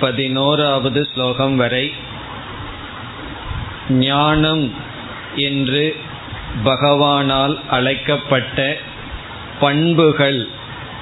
[0.00, 1.92] பதினோராவது ஸ்லோகம் வரை
[4.04, 4.72] ஞானம்
[5.40, 5.96] என்று
[6.64, 8.76] பகவானால் அழைக்கப்பட்ட
[9.60, 10.48] பண்புகள்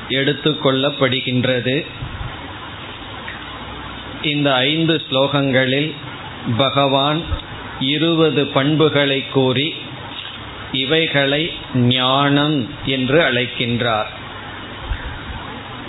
[0.09, 1.87] எடுத்துக்கொள்ளப்படுகின்றது
[4.24, 5.94] இந்த ஐந்து ஸ்லோகங்களில்
[6.58, 7.22] பகவான்
[7.80, 9.74] இருபது பண்புகளை கூறி
[10.72, 14.06] இவைகளை ஞானம் என்று அழைக்கின்றார்.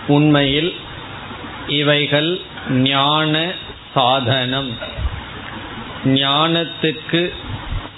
[0.08, 0.74] உண்மையில்
[1.66, 3.52] இவைகள் ஞான
[3.94, 4.78] சாதனம்.
[6.04, 7.32] ஞானத்துக்கு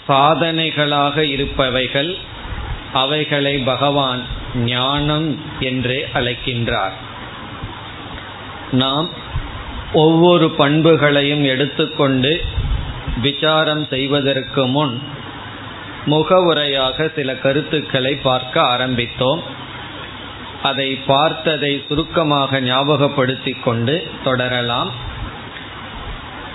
[0.09, 2.15] சாதனைகளாக இருப்பவைகள்
[2.93, 4.21] அவைகளை பகவான்
[4.55, 6.93] ஞானம் என்றே அழைக்கின்றார்.
[8.73, 9.24] நாம்
[9.95, 12.45] ஒவ்வொரு பண்புகளையும் எடுத்துக்கொண்டு
[13.21, 15.03] விசாரம் செய்வதற்கு முன்
[16.07, 19.41] முகவுரையாக சில கருத்துக்களை பார்க்க ஆரம்பித்தோம்.
[20.63, 24.91] அதை பார்த்ததை சுருக்கமாக ஞாபகப்படுத்திக் கொண்டு தொடரலாம்.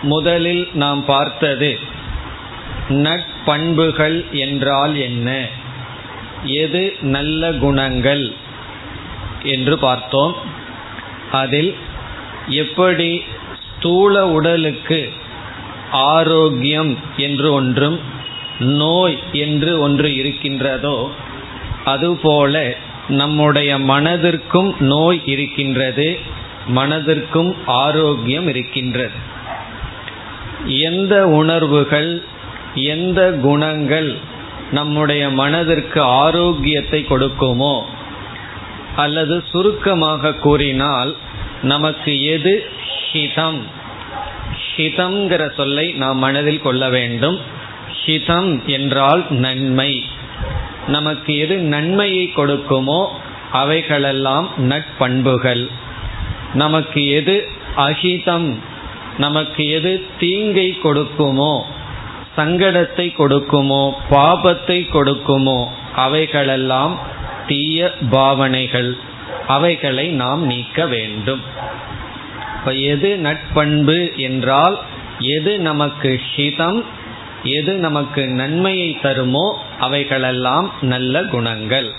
[0.02, 1.80] முதலில் நாம் பார்த்தது
[2.90, 5.48] நட்பண்புகள் என்றால் என்ன?
[6.44, 8.34] எது நல்ல குணங்கள்?
[9.44, 10.36] என்று பார்த்தோம்.
[11.31, 11.76] அதில்
[12.50, 13.22] எப்படி
[13.64, 15.09] ஸ்தூல உடலுக்கு
[15.91, 18.00] ஆரோக்கியம் என்று ஒன்றும்
[18.59, 21.09] நோய் என்று ஒன்று இருக்கின்றதோ
[21.85, 22.75] அதுபோல
[23.07, 26.19] நம்முடைய மனதிற்கும் நோய் இருக்கின்றது
[26.75, 29.13] மனதிற்கும் ஆரோக்கியம் இருக்கின்றது.
[30.68, 32.24] எந்த உணர்வுகள்
[32.74, 34.18] எந்த குணங்கள்
[34.72, 37.81] நம்முடைய மனதிற்கு ஆரோக்கியத்தை கொடுக்குமோ
[38.95, 41.16] அல்லது சுருக்கமாக கூறினால்
[41.64, 42.72] நமக்கு எது
[43.12, 43.62] ஹிதம்?
[44.78, 47.40] ஹிதம்ங்கிற சொல்லை நாம் மனதில் கொள்ள வேண்டும்.
[48.06, 50.03] ஹிதம் என்றால் நன்மை.
[50.88, 53.08] நமக்கு எது நன்மையை கொடுக்குமோ
[53.52, 55.69] அவைகளெல்லாம் நட்பண்புகள்
[56.53, 58.56] நமக்கு எது அஹிதம்?
[59.18, 61.62] நமக்கு எது தீங்கை கொடுக்குமோ
[62.38, 67.00] சங்கடத்தை கொடுக்குமோ பாபத்தை கொடுக்குமோ அவைகளெல்லாம்
[67.48, 68.98] தீய பாவனைகள்.
[69.50, 71.44] அவைகளை நாம் நீக்க வேண்டும்.
[72.58, 74.76] இப்ப எது நட்பண்பு என்றால்
[75.36, 76.80] எது நமக்கு ஹிதம்
[77.44, 79.48] எது நமக்கு நன்மையை தருமோ
[79.80, 81.90] அவைகளெல்லாம் நல்ல குணங்கள்.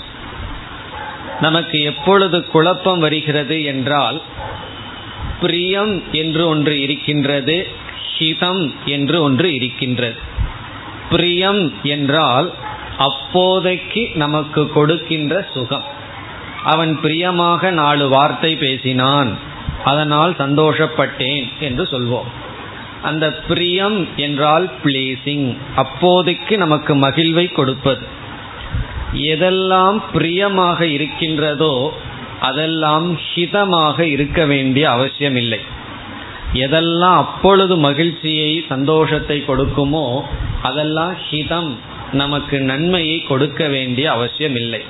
[1.41, 4.19] நமக்கு எப்பொழுது குழப்பம் வருகிறது என்றால்
[5.41, 7.56] பிரியம் என்று ஒன்று இருக்கின்றது
[8.15, 10.19] ஹிதம் என்று ஒன்று இருக்கின்றது.
[11.11, 12.49] பிரியம் என்றால்
[13.06, 15.87] அப்போதைக்கு நமக்கு கொடுக்கின்ற சுகம்.
[16.65, 19.38] அவன் பிரியமாக நாலு வார்த்தை பேசினான்.
[19.84, 22.28] அதனால் சந்தோஷப்பட்டேன் என்று சொல்வோம்.
[23.03, 28.04] அந்த பிரியம் என்றால் பிளீசிங் அப்போதைக்கு நமக்கு மகிழ்வை கொடுப்பது.
[29.12, 31.93] எதெல்லாம் பிரியமாக இருக்கின்றதோ
[32.41, 35.59] அதெல்லாம் ஹிதமாக இருக்க வேண்டிய அவசியம் இல்லை
[36.53, 40.22] எதெல்லாம் அப்பொழுது மகிழ்ச்சியை சந்தோஷத்தை கொடுக்குமோ
[40.62, 41.70] அதெல்லாம் ஹிதம்
[42.12, 44.81] நமக்கு நன்மையை கொடுக்க வேண்டிய அவசியம் இல்லை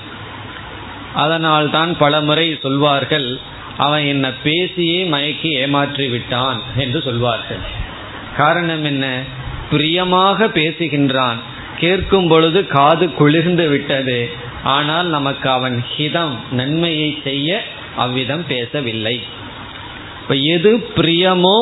[1.15, 3.41] அதனால் தான் பல முறை சொல்வார்கள்
[3.77, 7.59] அவன் என்ன பேசியே மயக்கி ஏமாற்றி விட்டான் என்று சொல்வார்கள்.
[8.37, 9.23] காரணம் என்ன?
[9.71, 11.37] பிரியமாக பேசுகின்றான்.
[11.79, 14.29] கேட்கும் பொழுது காது குளிர்ந்து விட்டது.
[14.63, 17.63] ஆனால் நமக்கு அவன் ஹிதம் நன்மையை செய்ய
[17.97, 19.21] அவ்விதம் பேசவில்லை.
[20.23, 21.59] இப்ப எது பிரியமோ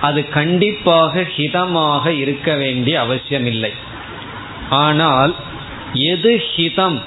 [0.00, 3.72] அது கண்டிப்பாக ஹிதமாக இருக்க வேண்டிய அவசியம் இல்லை
[4.68, 5.34] ஆனால்
[5.92, 7.02] எது ஹிதம்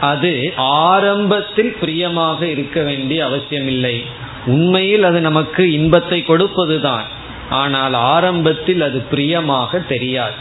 [0.00, 4.04] அது ஆரம்பத்தில் பிரியமாக இருக்க வேண்டிய அவசியமில்லை.
[4.46, 7.02] உண்மையில் அது நமக்கு இன்பத்தை கொடுப்பதுதான்.
[7.50, 10.34] ஆனால் ஆரம்பத்தில் அது பிரியமாக தெரியாது.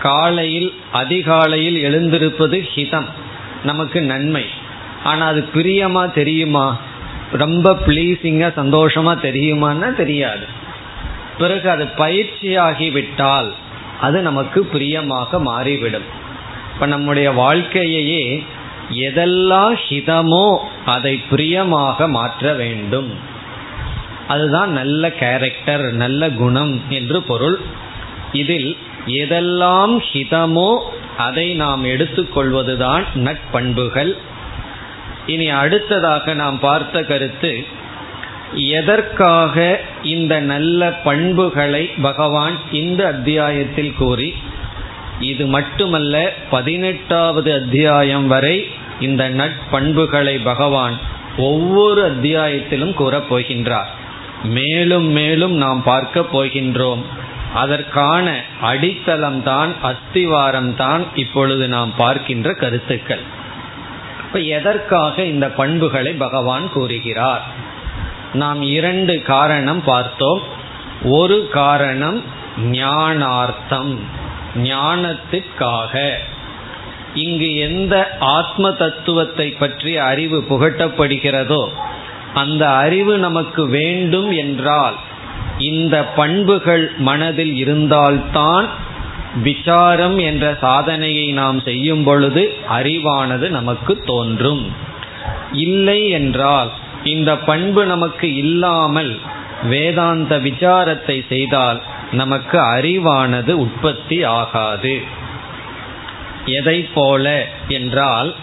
[0.00, 3.08] காலையில் அதிகாலையில் எழுந்திருப்பது ஹிதம்
[3.64, 4.44] நமக்கு நன்மை.
[5.04, 6.76] ஆனால் அது பிரியமா தெரியுமா?
[7.32, 10.46] ரொம்ப பிளீசிங்கா சந்தோஷமா தெரியுமான்னா தெரியாது.
[11.38, 13.52] பிறகு அது பயிற்சியாகிவிட்டால்
[14.00, 16.22] அது நமக்கு பிரியமாக மாறிவிடும்.
[16.74, 18.44] இப்ப நம்முடைய வாழ்க்கையையே
[18.90, 23.10] எதெல்லாம் ஹிதமோ அதை பிரியமாக மாற்ற வேண்டும்.
[24.28, 27.60] அதுதான் நல்ல கேரக்டர் நல்ல குணம் என்று பொருள்.
[28.32, 28.76] இதில்
[29.06, 30.70] எதெல்லாம் ஹிதமோ
[31.16, 34.12] அதை நாம் எடுத்துக்கொள்வதுதான் நட்பண்புகள்.
[35.26, 37.52] இனி அடுத்ததாக நாம் பார்த்த கருத்து
[38.54, 44.34] எதற்காக இந்த நல்ல பண்புகளை பகவான் இந்த அத்தியாயத்தில் கூறி
[45.24, 48.68] இது மட்டுமல்ல பதினெட்டாவது அத்தியாயம் வரை
[49.00, 50.98] இந்த நட்பண்புகளை பகவான்
[51.36, 53.90] ஒவ்வொரு அத்தியாயத்திலும் கூறப் போகின்றார்.
[54.44, 57.02] மேலும் மேலும் நாம் பார்க்க போகின்றோம்.
[57.54, 63.20] அதற்கான அடித்தளம் தான் அஸ்திவாரம் தான் இப்பொழுது நாம் பார்க்கின்ற கருத்துக்கள்.
[64.26, 67.42] இப்ப எதற்காக இந்த பண்புகளை பகவான் கூறுகிறார்?
[68.32, 70.40] நாம் இரண்டு காரணம் பார்த்தோம்.
[71.04, 72.22] ஒரு காரணம்
[72.72, 74.22] ஞானார்த்தம்.
[74.62, 76.10] ஞானத்திற்காக.
[77.14, 81.68] இங்கு எந்த ஆத்ம தத்துவத்தை பற்றி அறிவு புகட்டப்படுகிறதோ
[82.34, 84.94] அந்த அறிவு நமக்கு வேண்டும் என்றால்
[85.58, 88.68] இந்த பண்புகள் மனதில் இருந்தால்தான்
[89.42, 94.64] விசாரம் என்ற சாதனையை நாம் செய்யும் பொழுது அறிவானது நமக்கு தோன்றும்.
[95.52, 96.70] இல்லை என்றால்
[97.04, 99.18] இந்த பண்பு நமக்கு இல்லாமல்
[99.62, 105.02] வேதாந்த விசாரத்தை செய்தால் நமக்கு அறிவானது உற்பத்தி ஆகாது.
[106.44, 108.34] எதை போல என்றால்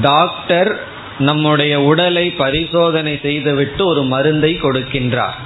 [0.00, 0.84] டாக்டர்
[1.18, 5.38] நம்முடைய உடலை பரிசோதனை செய்துவிட்டு ஒரு மருந்தை கொடுக்கின்றார்.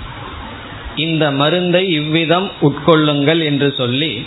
[0.97, 4.27] இந்த மருந்தை இவ்விதம் உட்கொள்ளுங்கள் என்று சொல்லி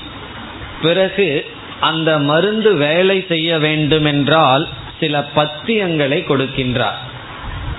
[0.82, 1.46] பிறகு
[1.80, 4.68] அந்த மருந்து வேலை செய்ய வேண்டுமென்றால்
[5.00, 7.00] சில பத்தியங்களை கொடுக்கின்றார்.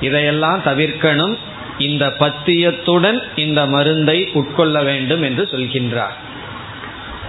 [0.01, 1.37] இதையெல்லாம் தவிர்க்கணும்.
[1.79, 6.17] இந்த பத்தியத்துடன் இந்த மருந்தை உட்கொள்ள வேண்டும் என்று சொல்கின்றார்.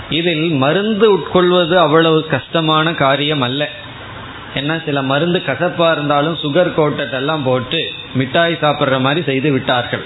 [0.10, 3.70] இதில் மருந்து உட்கொள்வது அவ்வளவு கஷ்டமான காரியம் அல்ல.
[4.56, 10.06] ஏன்னா சில மருந்து கசப்பா இருந்தாலும் சுகர் கோட்டத்தெல்லாம் போட்டு மிட்டாய் சாப்பிட்ற மாதிரி செய்து விட்டார்கள்.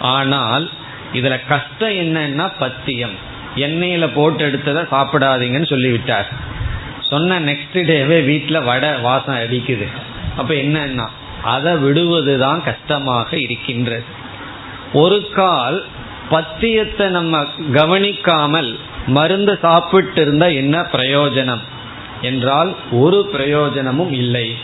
[0.00, 0.70] ஆனால்
[1.12, 3.16] இதுல கஷ்டம் என்னன்னா பத்தியம்.
[3.56, 6.28] எண்ணெயில போட்டு எடுத்ததை சாப்பிடாதீங்கன்னு சொல்லிவிட்டார்.
[7.00, 9.86] சொன்ன நெக்ஸ்ட் டேவே வீட்டில் வடை வாசம் அடிக்குது.
[10.36, 11.06] அப்போ என்னன்னா
[11.42, 14.04] அதை விடுவதுதான் கஷ்டமாக இருக்கின்றது.
[14.92, 15.84] ஒரு கால்
[16.30, 21.60] பத்தியத்தை நம்ம கவனிக்காமல் மருந்து சாப்பிட்டு இருந்தா என்ன பிரயோஜனம்?
[22.22, 24.56] என்றால் ஒரு பிரயோஜனமும் இல்லை.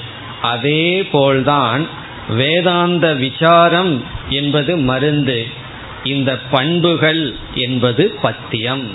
[0.43, 1.87] அதே போல்தான்
[2.29, 5.47] வேதாந்த விசாரம் என்பது மருந்து
[6.05, 8.89] இந்த பண்புகள் என்பது பத்தியம்.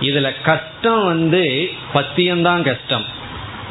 [0.00, 3.04] இதுல கஷ்டம் வந்து பத்தியம்தான் கஷ்டம்.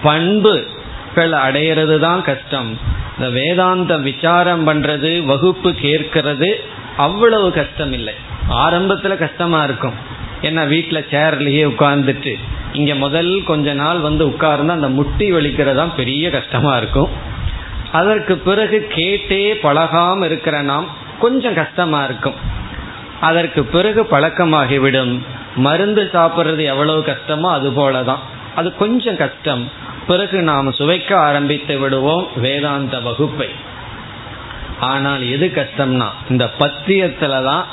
[0.03, 0.69] பண்பு
[1.17, 2.67] மக்களை அடையிறது தான் கஷ்டம்.
[3.13, 6.49] இந்த வேதாந்த விசாரம் பண்றது வகுப்பு கேட்கறது
[7.05, 8.13] அவ்வளவு கஷ்டம் இல்லை
[8.65, 9.95] ஆரம்பத்துல கஷ்டமா இருக்கும்.
[10.47, 12.33] ஏன்னா வீட்டில் சேர்லயே உட்கார்ந்துட்டு
[12.79, 17.09] இங்க முதல் கொஞ்ச நாள் வந்து உட்கார்ந்து அந்த முட்டி வலிக்கிறதா பெரிய கஷ்டமா இருக்கும்.
[17.99, 20.87] அதற்கு பிறகு கேட்டே பழகாம இருக்கிற நாம்
[21.19, 22.39] கொஞ்சம் கஷ்டமா இருக்கும்.
[23.29, 25.15] அதற்கு பிறகு பழக்கமாகிவிடும்.
[25.67, 28.23] மருந்து சாப்பிட்றது எவ்வளவு கஷ்டமோ அது போலதான்
[28.57, 29.63] அது கொஞ்சம் கஷ்டம்.
[30.07, 33.49] பிறகு நாம் சுவைக்க ஆரம்பித்து விடுவோம் வேதாந்த வகுப்பை.
[34.91, 37.65] ஆனால் எது கஷ்டம்னா இந்த பத்தியத்துல தான்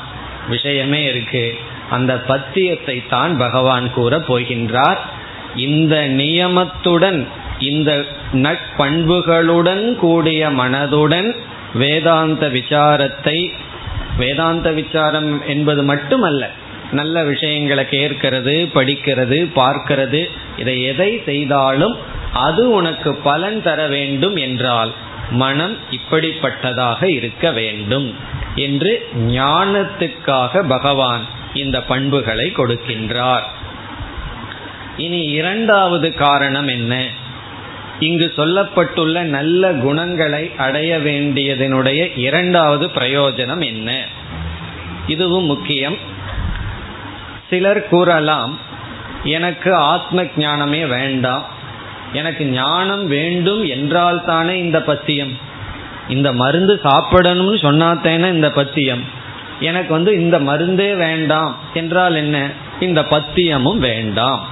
[0.49, 1.45] விஷயமே இருக்கு.
[1.91, 5.01] அந்த பத்தியத்தை தான் பகவான் கூற போகின்றார்.
[5.67, 7.21] இந்த நியமத்துடன்
[7.71, 7.91] இந்த
[8.47, 11.29] நட்பண்புகளுடன் கூடிய மனதுடன்
[11.75, 13.39] வேதாந்த விசாரத்தை
[14.19, 16.45] வேதாந்த விசாரம் என்பது மட்டுமல்ல
[16.93, 20.31] நல்ல விஷயங்களை கேட்கிறது படிக்கிறது பார்க்கிறது.
[20.59, 21.97] இதை எதை செய்தாலும்
[22.33, 24.93] அது உனக்கு பலன் தர வேண்டும் என்றால்
[25.31, 28.15] மனம் இப்படிப்பட்டதாக இருக்க வேண்டும்
[28.55, 33.43] என்று ஞானத்துக்காக பகவான் இந்த பண்புகளை கொடுக்கின்றார்.
[34.97, 37.09] இனி இரண்டாவது காரணம் என்ன?
[37.99, 44.05] இங்கு சொல்லப்பட்டுள்ள நல்ல குணங்களை அடைய வேண்டியதனுடைய இரண்டாவது பிரயோஜனம் என்ன?
[45.07, 46.13] இதுவும் முக்கியம்.
[47.55, 48.59] சிலர் கூறலாம்
[49.25, 51.43] எனக்கு ஆத்ம ஞானமே வேண்டாம்.
[52.13, 55.39] எனக்கு ஞானம் வேண்டும் என்றால் தானே இந்த பத்தியம்
[56.09, 59.05] இந்த மருந்து சாப்பிடணும்னு சொன்னாத்தேனே இந்த பத்தியம்
[59.61, 61.57] எனக்கு வந்து இந்த மருந்தே வேண்டாம்.
[61.75, 62.51] என்றால் என்ன?
[62.81, 64.47] இந்த பத்தியமும் வேண்டாம்.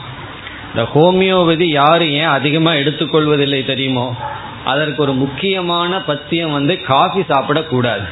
[0.69, 4.17] இந்த ஹோமியோபதி யாரு ஏன் அதிகமாக எடுத்துக்கொள்வதில்லை தெரியுமோ?
[4.65, 8.07] அதற்கு ஒரு முக்கியமான பத்தியம் வந்து காஃபி சாப்பிடக்கூடாது.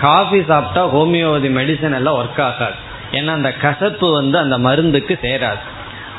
[0.00, 2.88] காஃபி சாப்பிட்டா ஹோமியோபதி மெடிசன் எல்லாம் ஒர்க் ஆகாது.
[3.12, 5.62] ஏன்னா அந்த கசப்பு வந்து அந்த மருந்துக்கு சேராது.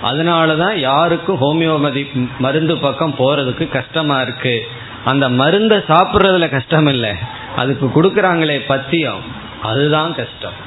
[0.01, 2.03] அதனால தான் யாருக்கும் ஹோமியோபதி
[2.39, 4.65] மருந்து பக்கம் போகிறதுக்கு கஷ்டமாக இருக்குது
[5.03, 7.13] அந்த மருந்தை சாப்பிட்றதுல கஷ்டம் இல்லை.
[7.55, 9.21] அதுக்கு கொடுக்குறாங்களே பத்தியம்.
[9.62, 10.57] அதுதான் கஷ்டம்.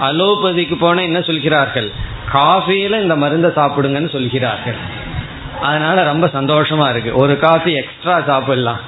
[0.00, 1.88] அலோபதிக்கு போனால் என்ன சொல்கிறார்கள்?
[2.32, 4.80] காஃபியில் இந்த மருந்தை சாப்பிடுங்கன்னு சொல்கிறார்கள்.
[5.60, 8.80] அதனால் ரொம்ப சந்தோஷமாக இருக்குது ஒரு காஃபி எக்ஸ்ட்ரா சாப்பிடலாம்.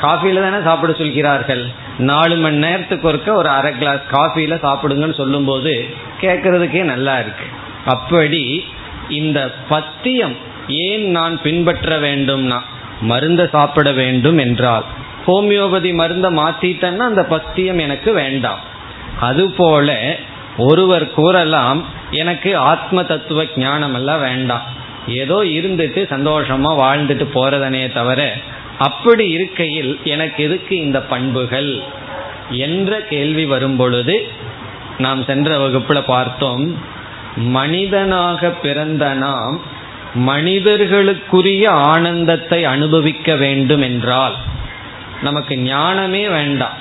[0.00, 1.64] காஃபியில் தானே சாப்பிட சொல்கிறார்கள்?
[1.98, 7.44] நாலு மணி நேரத்துக்கு ஒருக்க ஒரு அரை கிளாஸ் காஃபியில் சாப்பிடுங்கன்னு சொல்லும்போது கேட்கறதுக்கே நல்லா இருக்கு.
[7.84, 8.64] அப்படி
[9.08, 10.36] இந்த பத்தியம்
[10.68, 12.58] ஏன் நான் பின்பற்ற வேண்டும்னா
[13.00, 14.84] மருந்த சாப்பிட வேண்டும் என்றால்
[15.26, 18.58] ஹோமியோபதி மருந்த மாத்திட்டேன்னா அந்த பத்தியம் எனக்கு வேண்டாம்.
[19.20, 20.16] அதுபோல
[20.56, 24.62] ஒருவர் கூறலாம் எனக்கு ஆத்ம தத்துவ ஞானம் எல்லாம் வேண்டாம்.
[25.08, 28.34] ஏதோ இருந்துட்டு சந்தோஷமா வாழ்ந்துட்டு போறதனே தவிர
[28.78, 31.82] அப்படி இருக்கையில் எனக்கு எதுக்கு இந்த பண்புகள்
[32.48, 34.28] என்ற கேள்வி வரும் பொழுது
[34.98, 36.76] நாம் சென்ற வகுப்புல பார்த்தோம்
[37.36, 39.60] மனிதனாக பிறந்த நாம்
[40.26, 44.36] மனிதர்களுக்குரிய ஆனந்தத்தை அனுபவிக்க வேண்டும் என்றால்
[45.22, 46.76] நமக்கு ஞானமே வேண்டாம்.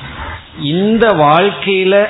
[0.62, 2.06] இந்த வாழ்க்கையில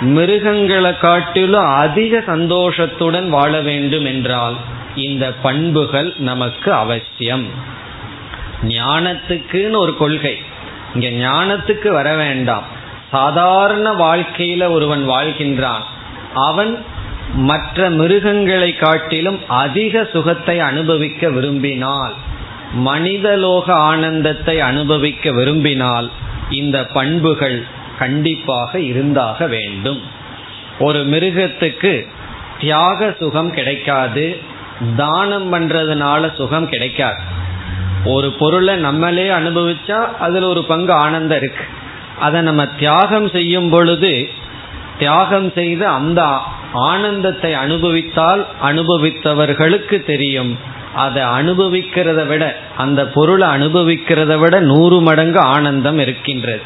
[0.00, 4.56] மிருகங்களை காட்டிலும் அதிக சந்தோஷத்துடன் வாழ வேண்டும் என்றால்
[4.94, 7.74] இந்த பண்புகள் நமக்கு அவசியம்.
[8.62, 10.38] ஞானத்துக்குன்னு ஒரு கொள்கை.
[10.94, 12.62] இங்க ஞானத்துக்கு வர வேண்டாம்.
[13.10, 15.84] சாதாரண வாழ்க்கையில ஒருவன் வாழ்கின்றான்.
[16.34, 16.84] அவன்
[17.34, 22.14] மற்ற மிருகங்களை காட்டிலும் அதிக சுகத்தை அனுபவிக்க விரும்பினால்
[22.84, 26.10] மனிதலோக ஆனந்தத்தை அனுபவிக்க விரும்பினால்
[26.50, 27.64] இந்த பண்புகள்
[27.98, 30.02] கண்டிப்பாக இருந்தாக வேண்டும்.
[30.78, 32.06] ஒரு மிருகத்துக்கு
[32.60, 34.40] தியாக சுகம் கிடைக்காது
[34.96, 37.25] தானம் பண்றதுனால சுகம் கிடைக்காது.
[38.06, 41.64] ஒரு பொருளை நம்மளே அனுபவிச்சா அதில் ஒரு பங்கு ஆனந்தம் இருக்கு.
[42.20, 44.28] அதை நம்ம தியாகம் செய்யும் பொழுது
[44.98, 46.22] தியாகம் செய்து அந்த
[46.72, 50.58] ஆனந்தத்தை அனுபவித்தால் அனுபவித்தவர்களுக்கு தெரியும்.
[50.94, 56.62] அதை அனுபவிக்கிறத விட அந்த பொருளை அனுபவிக்கிறத விட நூறு மடங்கு ஆனந்தம் இருக்கின்றது.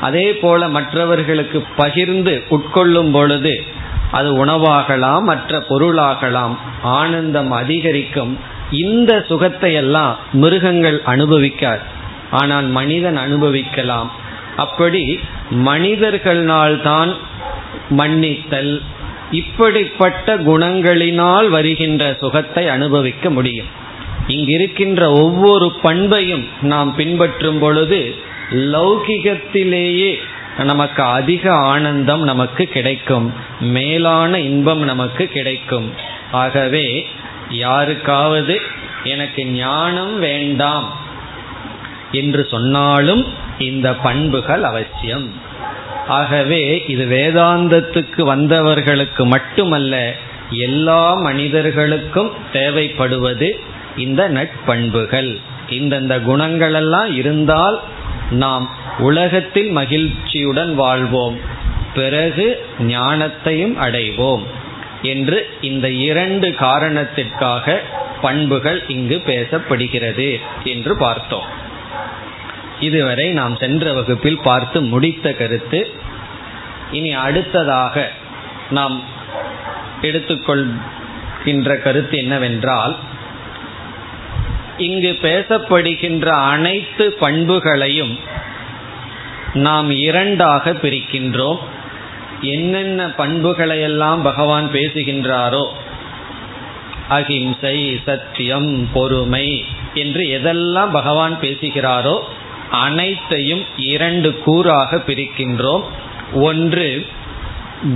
[0.00, 3.64] அதே போல மற்றவர்களுக்கு பகிர்ந்து உட்கொள்ளும் பொழுது
[4.10, 8.56] அது உணவாகலாம் மற்ற பொருளாகலாம் ஆனந்தம் அதிகரிக்கும்.
[8.70, 11.80] இந்த சுகத்தை எல்லாம் மிருகங்கள் அனுபவிக்காது.
[12.30, 14.12] ஆனால் மனிதன் அனுபவிக்கலாம்.
[14.56, 15.18] அப்படி
[15.50, 17.16] மனிதர்களால்தான்
[17.90, 18.82] மன்னித்தல்
[19.30, 23.66] இப்படிப்பட்ட குணங்களினால் வருகின்ற சுகத்தை அனுபவிக்க முடியும்.
[24.28, 28.14] இங்கிருக்கின்ற ஒவ்வொரு பண்பையும் நாம் பின்பற்றும் பொழுது
[28.52, 30.14] லௌகிகத்திலேயே
[30.64, 33.32] நமக்கு அதிக ஆனந்தம் நமக்கு கிடைக்கும்.
[33.60, 35.92] மேலான இன்பம் நமக்கு கிடைக்கும்.
[36.32, 37.06] ஆகவே
[37.50, 38.60] யாருக்காவது
[39.04, 40.96] எனக்கு ஞானம் வேண்டாம்
[42.12, 43.26] என்று சொன்னாலும்
[43.58, 45.32] இந்த பண்புகள் அவசியம்.
[46.08, 50.14] ஆகவே இது வேதாந்தத்துக்கு வந்தவர்களுக்கு மட்டுமல்ல
[50.50, 53.50] எல்லா மனிதர்களுக்கும் தேவைப்படுவது
[53.96, 57.80] இந்த நட்பண்புகள் இந்தந்த குணங்களெல்லாம் இருந்தால்
[58.30, 61.38] நாம் உலகத்தில் மகிழ்ச்சியுடன் வாழ்வோம்.
[61.94, 64.42] பிறகு ஞானத்தையும் அடைவோம்.
[65.02, 67.80] என்று இந்த இரண்டு காரணத்திற்காக
[68.22, 71.66] பண்புகள் இங்கு பேசப்படுகிறது என்று பார்த்தோம்.
[72.80, 75.90] இதுவரை நாம் சென்ற வகுப்பில் பார்த்து முடித்த கருத்து.
[76.92, 78.10] இனி அடுத்ததாக
[78.70, 79.02] நாம்
[80.02, 82.96] எடுத்துக்கொள்கின்ற கருத்து என்னவென்றால்
[84.76, 88.18] இங்கு பேசப்படுகின்ற அனைத்து பண்புகளையும்
[89.54, 91.58] நாம் இரண்டாக பிரிக்கின்றோம்.
[92.40, 95.66] என்னென்ன பண்புகளையெல்லாம் பகவான் பேசுகின்றாரோ
[97.08, 99.64] அகிம்சை சத்தியம் பொறுமை
[99.94, 102.18] என்று எதெல்லாம் பகவான் பேசுகிறாரோ
[102.70, 105.82] அனைத்தையும் இரண்டு கூறாக பிரிக்கின்றோம்.
[106.34, 107.06] ஒன்று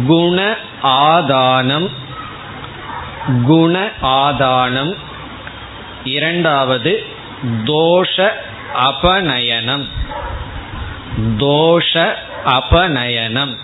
[0.06, 1.88] குண ஆதானம்
[3.46, 4.96] குண ஆதானம்.
[6.04, 7.06] இரண்டாவது
[7.64, 8.28] தோஷ
[8.84, 9.88] அபநயனம்.
[11.38, 13.58] தோஷ அபநயனம்.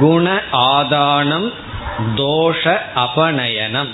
[0.00, 1.52] குண ஆதானம்
[2.14, 3.88] தோஷ அபநயனம்.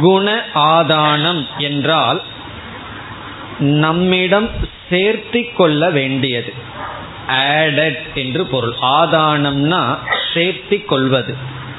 [0.00, 2.22] குண ஆதானம் என்றால்
[3.58, 4.50] நம்மிடம்
[4.90, 6.54] சேர்த்தி கொள்ள வேண்டியது.
[7.28, 8.74] ஆடட் என்று பொருள்.
[8.82, 9.96] ஆதானம்னா
[10.34, 11.36] சேர்த்தி கொள்வது.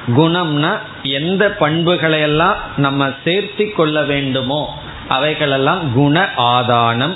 [0.08, 7.16] குணம்னா எந்த பண்புகளையெல்லாம் நம்ம சேர்த்தி கொள்ள வேண்டுமோ அவைகளெல்லாம் குண ஆதானம்.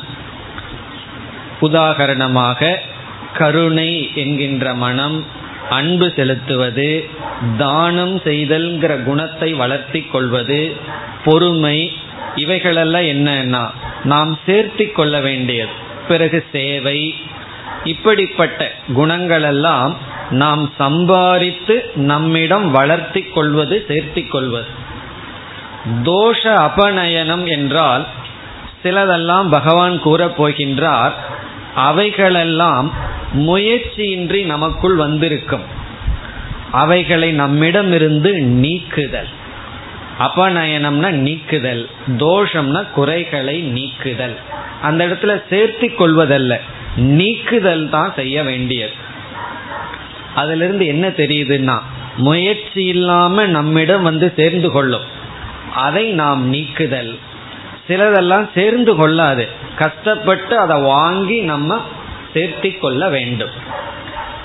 [1.61, 2.75] உதாகரணமாக
[3.33, 5.25] கருணை என்கின்ற மனம்
[5.69, 7.09] அன்பு செலுத்துவது
[7.57, 10.75] தானம் செய்தல்ங்கிற குணத்தை வளர்த்தி கொள்வது
[11.25, 11.91] பொறுமை
[12.35, 13.63] இவைகளெல்லாம் என்னன்னா
[14.03, 15.71] நாம் சேர்த்தி கொள்ள வேண்டியது.
[16.07, 17.15] பிறகு சேவை
[17.83, 19.93] இப்படிப்பட்ட குணங்களெல்லாம்
[20.29, 24.67] நாம் சம்பாதித்து நம்மிடம் வளர்த்தி கொள்வது சேர்த்தி கொள்வது.
[26.03, 28.05] தோஷ அபநயனம் என்றால்
[28.83, 31.13] சிலதெல்லாம் பகவான் கூறப் போகின்றார்
[31.75, 32.93] அவைகளெல்லாம்
[33.33, 35.61] முயற்சியின்றி நமக்குள் வந்திருக்கும்.
[36.71, 39.27] அவைகளை நம்மிடமிருந்து நீக்குதல்.
[40.19, 41.89] அபநயனம்னா நீக்குதல்.
[42.07, 44.35] தோஷம்னா குறைகளை நீக்குதல்.
[44.81, 46.59] அந்த இடத்துல சேர்த்தி கொள்வதல்ல.
[46.95, 48.91] நீக்குதல் தான் செய்ய வேண்டியது.
[50.35, 51.79] அதுல இருந்து என்ன தெரியுதுன்னா
[52.17, 55.03] முயற்சி இல்லாம நம்மிடம் வந்து சேர்ந்து கொள்ளும்.
[55.73, 57.17] அதை நாம் நீக்குதல்.
[57.87, 59.47] சிலதெல்லாம் சேர்ந்து கொள்ளாது.
[59.75, 61.81] கஷ்டப்பட்டு அதை வாங்கி நம்ம
[62.33, 63.49] சேர்த்தி கொள்ள வேண்டும்.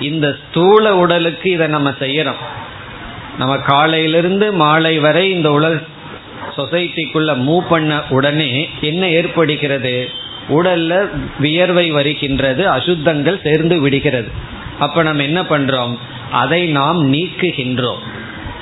[0.01, 2.43] இந்த ஸ்தூல உடலுக்கு இதை நம்ம செய்யறோம்.
[3.39, 5.81] நம்ம காலையிலிருந்து மாலை வரை இந்த உலக
[6.57, 10.11] சொசைட்டிக்குள்ள மூவ் பண்ண உடனே என்ன ஏற்படுகிறது?
[10.49, 14.29] உடல்ல வியர்வை வருகின்றது அசுத்தங்கள் சேர்ந்து விடுகிறது.
[14.79, 15.99] அப்ப நம்ம என்ன பண்றோம்?
[16.31, 17.99] அதை நாம் நீக்குகின்றோம்.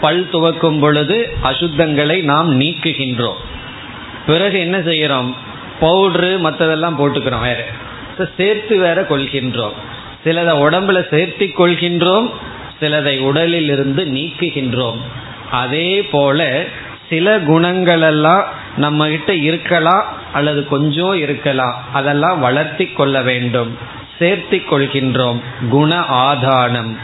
[0.00, 3.36] பல் துவக்கும் பொழுது அசுத்தங்களை நாம் நீக்குகின்றோம்.
[4.26, 5.34] பிறகு என்ன செய்யறோம்?
[5.80, 7.66] பவுட்ரு மற்றதெல்லாம் போட்டுக்கிறோம் வேற.
[8.36, 9.72] சேர்த்து வேற கொள்கின்றோம்.
[10.24, 12.30] சிலதை உடம்புல சேர்த்தி கொள்கின்றோம்
[12.80, 14.96] சிலதை உடலில் இருந்து நீக்குகின்றோம்.
[15.50, 16.64] அதே போல
[17.08, 18.42] சில குணங்களெல்லாம்
[18.76, 23.78] நம்ம கிட்ட இருக்கலாம் அல்லது கொஞ்சம் இருக்கலாம் அதெல்லாம் வளர்த்தி கொள்ள வேண்டும்.
[24.18, 25.40] சேர்த்தி கொள்கின்றோம்.
[25.70, 26.96] குண ஆதானம்.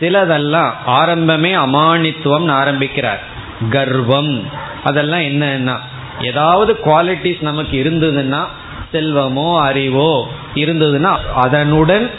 [0.00, 3.22] சிலதெல்லாம் ஆரம்பமே அமானித்துவம் ஆரம்பிக்கிறார்.
[3.70, 4.48] கர்வம்.
[4.84, 5.78] அதெல்லாம் என்னன்னா
[6.24, 8.44] ஏதாவது குவாலிட்டிஸ் நமக்கு இருந்ததுன்னா
[8.94, 12.10] செல்வமோ அறிவோ இருந்ததுன்னா அதனுடன்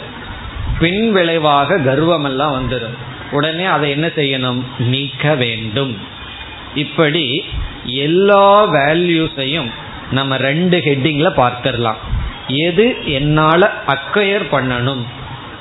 [0.78, 2.96] பின் விளைவாக கர்வம் எல்லாம் வந்துடும்.
[3.30, 4.60] உடனே அதை என்ன செய்யணும்?
[4.78, 5.98] நீக்க வேண்டும்.
[6.74, 7.44] இப்படி
[7.84, 9.70] எல்லா வேல்யூஸையும்
[10.10, 12.02] நம்ம ரெண்டு ஹெட்டிங்ல பார்த்துடலாம்.
[12.48, 15.02] எது என்னால் அக்வயர் பண்ணணும்?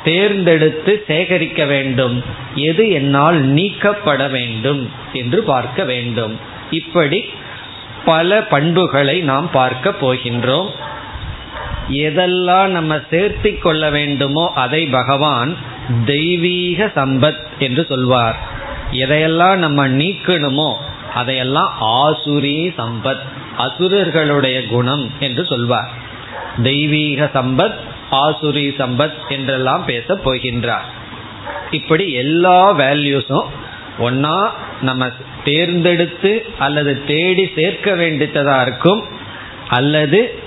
[0.04, 2.24] தேர்ந்தெடுத்து சேகரிக்க வேண்டும்.
[2.56, 6.40] எது என்னால் நீக்கப்பட வேண்டும் என்று பார்க்க வேண்டும்.
[6.72, 7.26] இப்படி
[8.06, 10.70] பல பண்புகளை நாம் பார்க்க போகின்றோம்.
[11.90, 15.58] எதெல்லாம் நம்ம சேர்த்தி கொள்ள வேண்டுமோ அதை பகவான்
[16.06, 18.36] தெய்வீக சம்பத் என்று சொல்வார்.
[18.92, 20.76] எதையெல்லாம் நம்ம நீக்கணுமோ
[21.14, 23.22] அதையெல்லாம் ஆசுரி சம்பத்
[23.58, 25.90] அசுரர்களுடைய குணம் என்று சொல்வார்.
[26.64, 27.76] தெய்வீக சம்பத்
[28.12, 30.88] ஆசுரி சம்பத் என்றெல்லாம் பேச போகின்றார்.
[31.72, 33.46] இப்படி எல்லா வேல்யூஸும்
[34.00, 34.50] ஒன்னா
[34.82, 35.10] நம்ம
[35.44, 39.04] தேர்ந்தெடுத்து அல்லது தேடி சேர்க்க வேண்டியதா இருக்கும்
[39.68, 40.40] அல்லது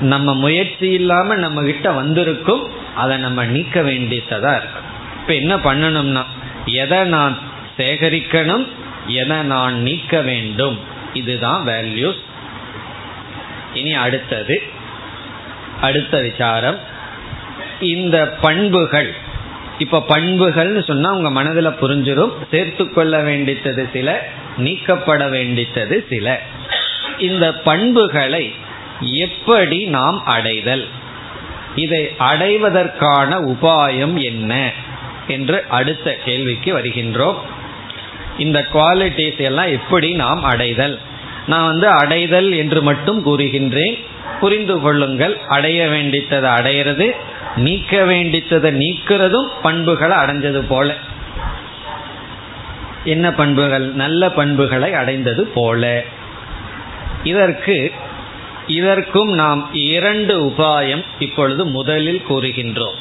[0.00, 6.24] நம்ம முயற்சி இல்லாம நம்ம கிட்ட வந்திருக்கும் அதை நம்ம நீக்க வேண்டியதா இருக்கும் இப்ப என்ன பண்ணணும்னா
[6.66, 7.38] எதை நான்
[7.78, 8.66] சேகரிக்கணும்
[9.06, 10.78] எதை நான் நீக்க வேண்டும்
[11.12, 12.20] இதுதான் வேல்யூஸ்
[13.74, 14.62] இனி அடுத்தது
[15.80, 16.78] அடுத்த விசாரம்.
[17.80, 19.14] இந்த பண்புகள்
[19.78, 26.40] இப்ப பண்புகள்னு சொன்னா உங்க மனதில் புரிஞ்சிடும் சேர்த்து கொள்ள வேண்டித்தது சில நீக்கப்பட வேண்டித்தது சில.
[27.18, 28.54] இந்த பண்புகளை
[29.00, 30.88] எப்படி நாம் அடைதல்?
[31.74, 34.72] இதை அடைவதற்கான உபாயம் என்ன?
[35.26, 37.34] என்று அடுத்த கேள்விக்கு வருகின்றோம்.
[38.38, 40.98] இந்த குவாலிட்டிஸ் எல்லாம் எப்படி நாம் அடைதல்?
[41.46, 44.04] நான் வந்து அடைதல் என்று மட்டும் கூறுகின்றேன்.
[44.40, 45.38] புரிந்து கொள்ளுங்கள்.
[45.48, 47.10] அடைய வேண்டித்ததை அடையிறது
[47.56, 50.94] நீக்க வேண்டித்ததை நீக்கிறதும் பண்புகளை அடைஞ்சது போல.
[53.04, 53.92] என்ன பண்புகள்?
[53.92, 56.04] நல்ல பண்புகளை அடைந்தது போல.
[57.24, 57.92] இதற்கு
[58.66, 62.94] இதற்கும் நாம் இரண்டு உபாயம் இப்பொழுது முதலில் கூறுகின்றோம்.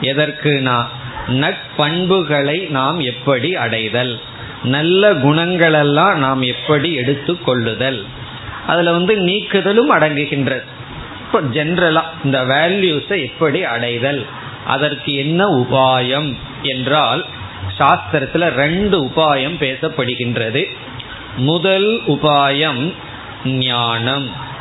[0.00, 0.88] எதற்கு நான்
[1.28, 4.20] நட்பண்புகளை நாம் எப்படி அடைதல்?
[4.62, 8.04] நல்ல குணங்களெல்லாம் நாம் எப்படி எடுத்து கொள்ளுதல்?
[8.66, 10.62] வந்து நீக்குதலும் அடங்குகின்றது.
[11.20, 14.26] இப்போ ஜென்ரலாக இந்த வேல்யூஸை எப்படி அடைதல்?
[14.66, 17.26] அதற்கு என்ன உபாயம் என்றால்
[17.78, 20.64] சாஸ்திரத்தில் ரெண்டு உபாயம் பேசப்படுகின்றது.
[21.36, 22.92] முதல் உபாயம்
[23.44, 24.52] ஞானம்.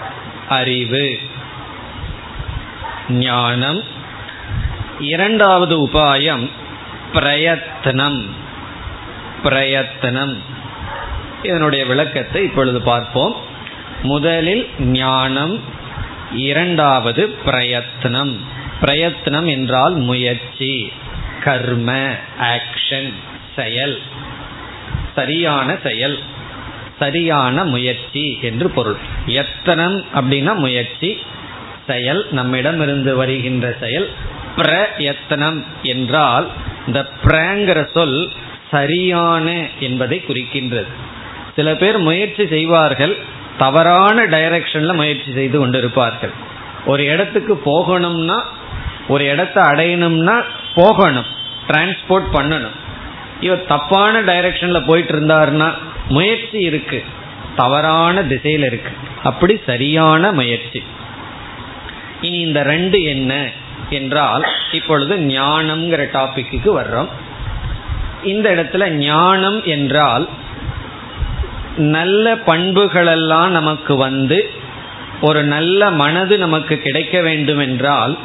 [0.53, 1.19] அறிவு.
[3.09, 3.83] ஞானம்.
[4.99, 6.49] இரண்டாவது உபாயம்
[7.13, 8.25] பிரயத்தனம்.
[9.43, 10.37] பிரயத்தனம்.
[11.43, 13.35] இதனுடைய விளக்கத்தை இப்பொழுது பார்ப்போம்.
[14.03, 15.59] முதலில் ஞானம்
[16.31, 18.37] இரண்டாவது பிரயத்னம்
[18.81, 20.93] பிரயத்னம் என்றால் முயற்சி
[21.43, 23.13] கர்ம ஆக்ஷன்
[23.55, 24.01] செயல்.
[25.15, 26.19] சரியான செயல்.
[26.99, 28.97] சரியான முயற்சி என்று பொருள்.
[29.25, 31.17] எத்தனம் அப்படின்னா முயற்சி
[31.87, 34.09] செயல் நம்மிடமிருந்து வருகின்ற செயல்.
[34.55, 36.47] பிரயத்தனம் என்றால்
[36.87, 38.31] இந்த பிரங்கிற சொல்
[38.71, 40.91] சரியான என்பதை குறிக்கின்றது.
[41.55, 43.17] சில பேர் முயற்சி செய்வார்கள்
[43.57, 46.33] தவறான டைரக்ஷன்ல முயற்சி செய்து கொண்டிருப்பார்கள்.
[46.85, 48.39] ஒரு இடத்துக்கு போகணும்னா
[49.07, 50.43] ஒரு இடத்த அடையணும்னா
[50.75, 51.25] போகணும்
[51.67, 52.77] டிரான்ஸ்போர்ட் பண்ணணும்.
[53.39, 55.73] இவர் தப்பான டைரக்ஷன்ல போயிட்டு இருந்தாருன்னா
[56.09, 57.03] முயற்சி இருக்கு.
[57.55, 58.91] தவறான திசையில் இருக்கு.
[59.23, 60.83] அப்படி சரியான முயற்சி.
[62.21, 63.49] இனி இந்த ரெண்டு என்ன
[63.89, 67.07] என்றால் இப்பொழுது ஞானம்ங்கிற டாபிக்கு வர்றோம்.
[68.23, 70.29] இந்த இடத்துல ஞானம் என்றால்
[71.77, 74.49] நல்ல பண்புகளெல்லாம் நமக்கு வந்து
[75.21, 78.17] ஒரு நல்ல மனது நமக்கு கிடைக்க வேண்டும் என்றால்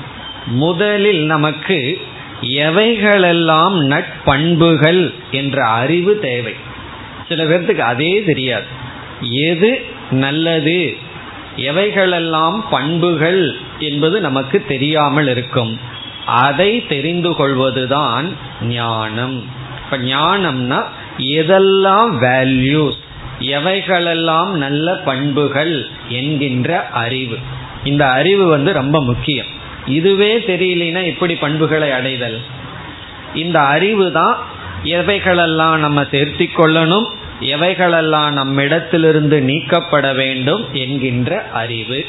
[0.46, 2.00] முதலில் நமக்கு
[2.42, 6.54] எவைகளெல்லாம் நட்பண்புகள் என்ற அறிவு தேவை.
[7.28, 8.64] சில பேர்த்துக்கு அதே தெரியாது.
[9.20, 10.96] எது நல்லது?
[11.56, 15.80] எவைகளெல்லாம் பண்புகள் என்பது நமக்கு தெரியாமல் இருக்கும்.
[16.26, 19.44] அதை தெரிந்து கொள்வதுதான் ஞானம்.
[19.84, 20.84] இப்ப ஞானம்னா
[21.18, 22.98] எதெல்லாம் வேல்யூஸ்
[23.40, 27.38] எவைகளெல்லாம் நல்ல பண்புகள் என்கின்ற அறிவு.
[27.84, 29.46] இந்த அறிவு வந்து ரொம்ப முக்கியம்.
[29.86, 32.40] இதுவே தெரியலனா எப்படி பண்புகளை அடைதல்.
[33.34, 34.36] இந்த அறிவு தான்
[34.84, 37.06] எவைகளெல்லாம் நம்ம சேர்த்தி கொள்ளணும்
[37.40, 42.06] எவைகளெல்லாம் நம்மிடத்திலிருந்து நீக்கப்பட வேண்டும் என்கின்ற அறிவு.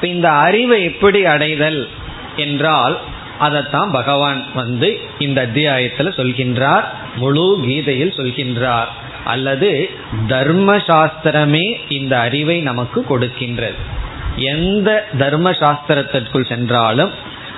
[0.00, 1.88] இந்த அறிவை எப்படி அடைதல்
[2.36, 3.00] என்றால்
[3.38, 6.84] அதைத்தான் பகவான் வந்து இந்த அத்தியாயத்தில் சொல்கின்றார்
[7.16, 8.86] முழு கீதையில் சொல்கின்றார்.
[9.24, 9.90] அல்லது
[10.28, 13.74] தர்ம சாஸ்திரமே இந்த அறிவை நமக்கு கொடுக்கின்றது.
[14.36, 17.10] எந்த தர்ம சாஸ்திரத்திற்குள் சென்றாலும்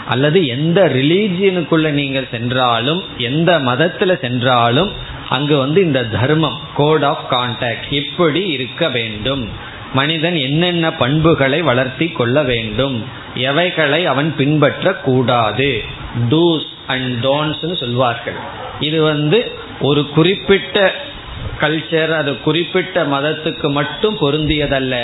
[0.06, 4.92] அல்லது எந்த ரிலீஜியனுக்குள்ள நீங்கள் சென்றாலும் எந்த மதத்துல சென்றாலும்
[5.28, 9.48] அங்கு வந்து இந்த தர்மம் கோட் ஆஃப் கான்டாக்ட் எப்படி இருக்க வேண்டும்.
[9.94, 15.82] மனிதன் என்னென்ன பண்புகளை வளர்த்தி கொள்ள வேண்டும் எவைகளை அவன் பின்பற்ற கூடாது
[16.30, 18.34] டூஸ் அண்ட் டோன்ஸ்னு சொல்வார்கள்.
[18.80, 20.94] இது வந்து ஒரு குறிப்பிட்ட
[21.60, 24.96] கல்ச்சர் அது குறிப்பிட்ட மதத்துக்கு மட்டும் பொருந்தியதல்ல.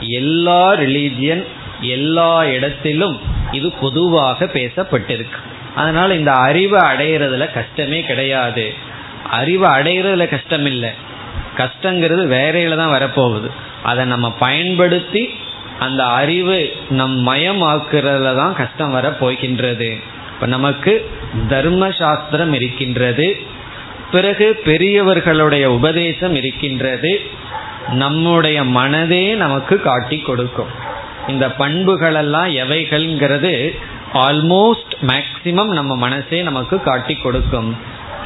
[0.00, 1.44] எல்லா ரிலீஜியன்
[1.80, 3.20] எல்லா இடத்திலும்
[3.52, 5.40] இது பொதுவாக பேசப்பட்டிருக்கு.
[5.74, 8.74] அதனால இந்த அறிவை அடையிறதுல கஷ்டமே கிடையாது.
[9.30, 10.90] அறிவை அடையிறதுல கஷ்டம் இல்லை.
[11.56, 13.50] கஷ்டங்கிறது வேறையில தான் வரப்போகுது.
[13.82, 15.30] அதை நம்ம பயன்படுத்தி
[15.78, 21.10] அந்த அறிவு நம் மயமாக்குறதுல தான் கஷ்டம் வர போகின்றது இப்போ நமக்கு
[21.48, 23.40] தர்ம சாஸ்திரம் இருக்கின்றது.
[24.10, 27.20] பிறகு பெரியவர்களுடைய உபதேசம் இருக்கின்றது.
[27.92, 30.88] நம்முடைய மனதே நமக்கு காட்டி கொடுக்கும்.
[31.28, 33.78] இந்த பண்புகளெல்லாம் எவைகள்ங்கிறது
[34.14, 37.76] ஆல்மோஸ்ட் மேக்சிமம் நம்ம மனசே நமக்கு காட்டி கொடுக்கும்.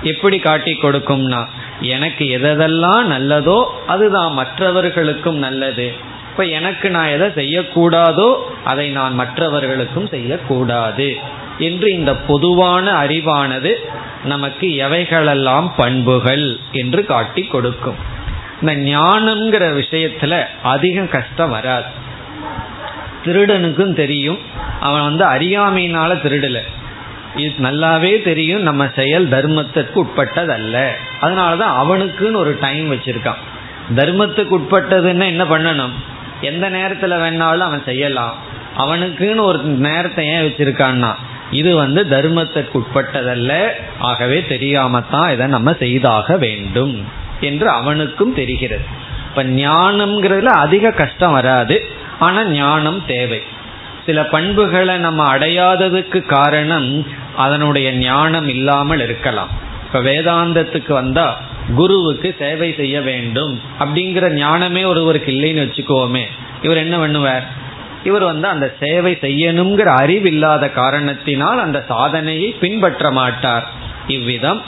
[0.02, 1.44] எப்படி காட்டி கொடுக்கும்னா
[1.80, 5.92] எனக்கு எதெல்லாம் நல்லதோ அதுதான் மற்றவர்களுக்கும் நல்லது.
[6.30, 11.16] இப்ப எனக்கு நான் எதை செய்யக்கூடாதோ அதை நான் மற்றவர்களுக்கும் செய்யக்கூடாது.
[11.58, 13.74] என்று இந்த பொதுவான அறிவானது
[14.24, 17.96] நமக்கு எவைகளெல்லாம் பண்புகள் என்று காட்டி கொடுக்கும்.
[18.60, 21.86] இந்த ஞானம்ங்கிற விஷயத்துல அதிகம் கஷ்டம் வராது.
[23.24, 24.38] திருடனுக்கும் தெரியும்.
[24.80, 26.58] அவன் வந்து அறியாமையினால திருடல.
[27.36, 30.88] இது நல்லாவே தெரியும் நம்ம செயல் தர்மத்திற்கு உட்பட்டதல்ல.
[31.20, 33.42] அதனாலதான் அவனுக்குன்னு ஒரு டைம் வச்சிருக்கான்.
[33.94, 35.90] தர்மத்துக்கு உட்பட்டதுன்னா என்ன பண்ணணும்?
[36.40, 38.36] எந்த நேரத்துல வேணாலும் அவன் செய்யலாம்.
[38.78, 41.14] அவனுக்குன்னு ஒரு நேரத்தை ஏன் வச்சிருக்கான்னா
[41.50, 43.68] இது வந்து தர்மத்திற்கு உட்பட்டதல்ல.
[43.98, 47.04] ஆகவே தெரியாமத்தான் இதை நம்ம செய்தாக வேண்டும்
[47.40, 48.84] என்று அவனுக்கும் தெரிகிறது.
[49.28, 51.93] இப்ப ஞானம்ங்கிறதுல அதிக கஷ்டம் வராது.
[52.18, 53.42] ஆனா ஞானம் தேவை.
[54.06, 59.48] சில பண்புகளை நம்ம அடையாததுக்கு காரணம் அதனுடைய ஞானம் இல்லாமல் இருக்கலாம்.
[59.86, 61.40] இப்ப வேதாந்தத்துக்கு வந்தா
[61.76, 66.24] குருவுக்கு சேவை செய்ய வேண்டும் அப்படிங்கிற ஞானமே ஒருவருக்கு இல்லைன்னு வச்சுக்கோமே.
[66.62, 67.42] இவர் என்ன பண்ணுவார்?
[68.04, 73.66] இவர் வந்து அந்த சேவை செய்யணுங்கிற அறிவில்லாத காரணத்தினால் அந்த சாதனையை பின்பற்ற மாட்டார்.
[74.06, 74.62] இவ்விதம்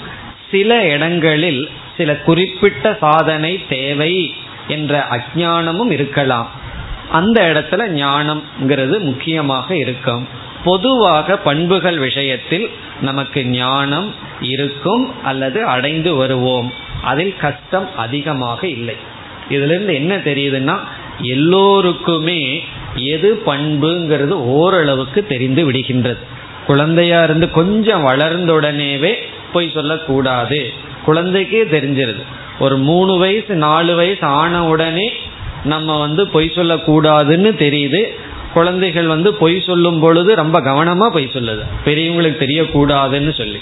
[0.50, 4.34] சில இடங்களில் சில குறிப்பிட்ட சாதனை தேவை
[4.68, 6.50] என்ற அஜானமும் இருக்கலாம்.
[7.10, 10.28] அந்த இடத்துல ஞானம்ங்கிறது முக்கியமாக இருக்கும்.
[10.64, 16.72] பொதுவாக பண்புகள் விஷயத்தில் நமக்கு ஞானம் இருக்கும் அல்லது அடைந்து வருவோம்.
[17.02, 18.94] அதில் கஷ்டம் அதிகமாக இல்லை.
[19.48, 20.78] இதிலிருந்து என்ன தெரியுதுன்னா
[21.20, 22.64] எல்லோருக்குமே
[22.94, 26.18] எது பண்புங்கிறது ஓரளவுக்கு தெரிந்து விடுகின்றது.
[26.66, 29.14] குழந்தையா இருந்து கொஞ்சம் வளர்ந்த உடனேவே
[29.52, 30.72] போய் சொல்லக்கூடாது.
[31.06, 32.22] குழந்தைக்கே தெரிஞ்சிருது.
[32.58, 35.12] ஒரு மூணு வயசு நாலு வயசு ஆன உடனே
[35.64, 38.04] நம்ம வந்து பொய் சொல்லக்கூடாதுன்னு தெரியுது.
[38.52, 41.62] குழந்தைகள் வந்து பொய் சொல்லும் பொழுது ரொம்ப கவனமா பொய் சொல்லுது.
[41.84, 43.60] பெரியவங்களுக்கு தெரியக்கூடாதுன்னு சொல்லி.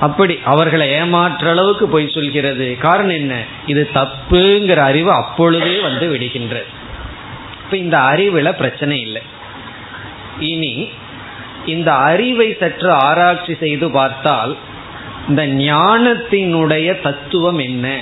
[0.00, 2.76] அப்படி அவர்களை ஏமாற்ற அளவுக்கு பொய் சொல்கிறது.
[2.78, 3.44] காரணம் என்ன?
[3.66, 6.64] இது தப்புங்கிற அறிவு அப்பொழுதே வந்து விடுகின்றது.
[7.64, 9.22] இப்ப இந்த அறிவுல பிரச்சனை இல்லை.
[10.38, 10.88] இனி
[11.66, 14.56] இந்த அறிவை சற்று ஆராய்ச்சி செய்து பார்த்தால்
[15.28, 18.00] இந்த ஞானத்தினுடைய தத்துவம் என்ன?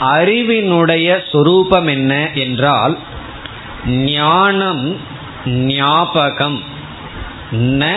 [0.00, 2.98] அறிவினுடைய சொரூபம் என்ன என்றால்
[3.86, 4.96] ஞானம்
[5.46, 6.62] ஞாபகம்
[7.52, 7.96] ந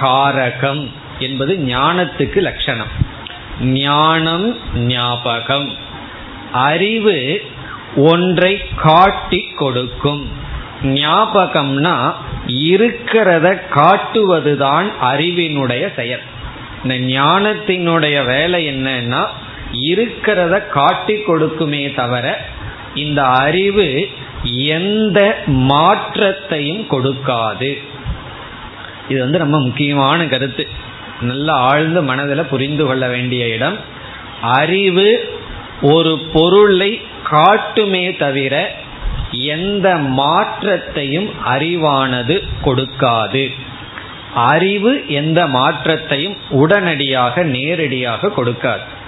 [0.00, 2.92] காரகம் என்பது ஞானத்துக்கு லட்சணம்.
[3.60, 5.72] ஞானம் ஞாபகம்
[6.52, 7.40] அறிவு
[7.96, 10.28] ஒன்றை காட்டி கொடுக்கும்.
[10.82, 12.12] ஞாபகம்னா
[12.46, 16.20] இருக்கிறத காட்டுவதுதான் அறிவினுடைய செயல்.
[16.82, 19.26] இந்த ஞானத்தினுடைய வேலை என்னன்னா
[19.72, 22.46] இருக்கிறத காட்டி கொடுக்குமே தவிர
[22.94, 24.08] இந்த அறிவு
[24.42, 27.82] எந்த மாற்றத்தையும் கொடுக்காது.
[29.08, 30.66] இது வந்து ரொம்ப முக்கியமான கருத்து.
[31.20, 33.78] நல்ல ஆழ்ந்த மனதில் புரிந்து கொள்ள வேண்டிய இடம்.
[34.42, 35.38] அறிவு
[35.82, 38.74] ஒரு பொருளை காட்டுமே தவிர
[39.30, 43.52] எந்த மாற்றத்தையும் அறிவானது கொடுக்காது.
[44.34, 48.98] அறிவு எந்த மாற்றத்தையும் உடனடியாக நேரடியாக கொடுக்காது.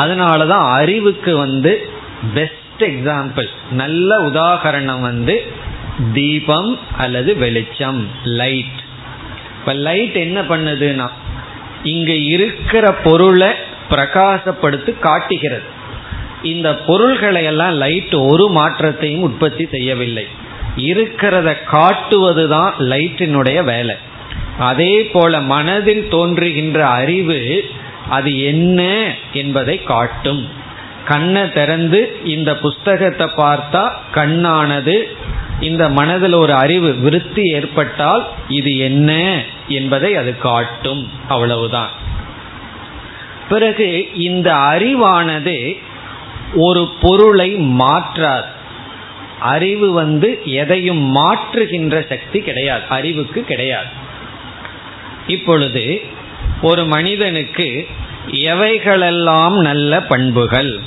[0.00, 1.88] அதனாலதான் அறிவுக்கு வந்து
[2.34, 5.46] பெஸ்ட் எக்ஸாம்பிள் நல்ல உதாகரணம் வந்து
[6.12, 8.78] தீபம் அல்லது வெளிச்சம் லைட்
[9.60, 11.08] இப்ப லைட் என்ன பண்ணுதுன்னா
[11.82, 13.48] இங்க இருக்கிற பொருளை
[13.90, 15.62] பிரகாசப்படுத்தி காட்டுகிறது.
[16.42, 20.26] இந்த பொருள்களை எல்லாம் லைட் ஒரு மாற்றத்தையும் உற்பத்தி செய்யவில்லை.
[20.76, 23.94] இருக்கிறத காட்டுவதுதான் லைட்டினுடைய வேலை.
[24.58, 27.64] அதே போல மனதில் தோன்றுகின்ற அறிவு
[28.08, 30.48] அது என்ன என்பதை காட்டும்.
[31.04, 35.16] கண்ணை திறந்து இந்த புஸ்தகத்தை பார்த்தா கண்ணானது.
[35.60, 41.10] இந்த மனதில் ஒரு அறிவு விருத்தி ஏற்பட்டால் இது என்ன என்பதை அது காட்டும்.
[41.28, 41.90] அவ்வளவுதான்.
[43.48, 45.78] பிறகு இந்த அறிவானது
[46.54, 48.58] ஒரு பொருளை மாற்றாது.
[49.40, 53.88] அறிவு வந்து எதையும் மாற்றுகின்ற சக்தி கிடையாது அறிவுக்கு கிடையாது.
[55.26, 56.02] இப்பொழுது
[56.62, 57.86] ஒரு மனிதனுக்கு
[58.30, 60.80] எவைகளெல்லாம் நல்ல பண்புகள்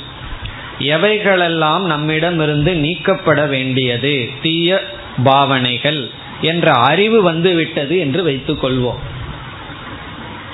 [0.78, 4.82] எவைகளெல்லாம் நம்மிடமிருந்து நீக்கப்பட வேண்டியது தீய
[5.24, 8.98] பாவனைகள் என்ற அறிவு வந்து விட்டது என்று வைத்துக் கொள்வோம்.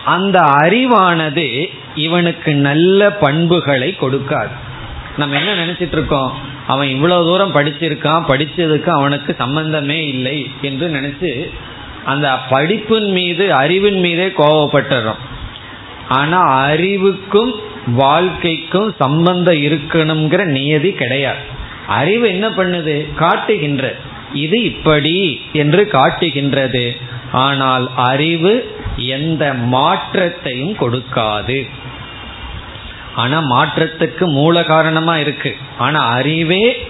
[0.04, 4.50] அந்த அறிவானது இவனுக்கு நல்ல பண்புகளை கொடுக்காது.
[5.16, 6.48] நம்ம என்ன நினைச்சிட்டு இருக்கோம்?
[6.66, 11.50] அவன் இவ்வளவு தூரம் படிச்சிருக்கான் படிச்சதுக்கு அவனுக்கு சம்பந்தமே இல்லை என்று நினைச்சு
[12.04, 15.18] அந்த படிப்பின் மீது அறிவின் மீதே கோவப்பட்டுறோம்.
[16.08, 17.54] ஆனா அறிவுக்கும்
[17.86, 21.38] வாழ்க்கைக்கும் சம்பந்தம் இருக்கணுங்கிற நியதி கிடையாது.
[21.86, 23.14] அறிவு என்ன பண்ணுது?
[23.14, 23.96] காட்டுகின்ற.
[24.32, 26.96] இது இப்படி என்று காட்டுகின்றது.
[27.32, 31.68] ஆனால் அறிவு எந்த மாற்றத்தையும் கொடுக்காது.
[33.14, 35.56] ஆனா மாற்றத்துக்கு மூல காரணமா இருக்கு.
[35.78, 36.86] ஆனா அறிவே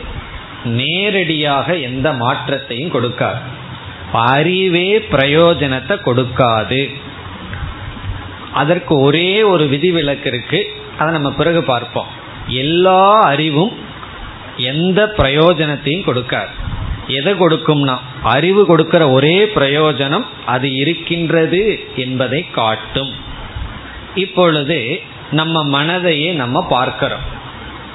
[0.65, 3.59] நேரடியாக எந்த மாற்றத்தையும் கொடுக்காது.
[4.13, 6.91] அறிவே பிரயோஜனத்தை கொடுக்காது.
[8.53, 10.73] அதற்கு ஒரே ஒரு விதிவிலக்கு இருக்கு.
[10.99, 12.07] அதை நம்ம பிறகு பார்ப்போம்.
[12.47, 13.73] எல்லா அறிவும்
[14.57, 16.49] எந்த பிரயோஜனத்தையும் கொடுக்காது.
[17.07, 23.13] எதை கொடுக்கும்னா அறிவு கொடுக்கிற ஒரே பிரயோஜனம் அது இருக்கின்றது என்பதை காட்டும்.
[24.15, 27.39] இப்பொழுது நம்ம மனதையே நம்ம பார்க்கிறோம்.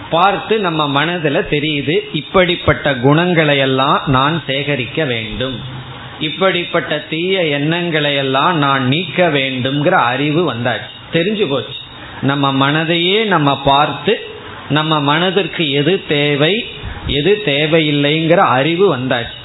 [0.10, 5.84] பார்த்து நம்ம மனதில் தெரியுது இப்படிப்பட்ட குணங்களை எல்லாம் நான் சேகரிக்க வேண்டும்.
[6.19, 10.89] இப்படிப்பட்ட தீய எண்ணங்களை எல்லாம் நான் நீக்க வேண்டும்ங்கிற அறிவு வந்தாச்சு.
[11.13, 11.78] தெரிஞ்சு போச்சு.
[12.21, 14.30] நம்ம மனதையே நம்ம பார்த்து
[14.69, 16.65] நம்ம மனதிற்கு எது தேவை
[17.08, 19.38] எது தேவையில்லைங்கிற அறிவு வந்தாச்சு.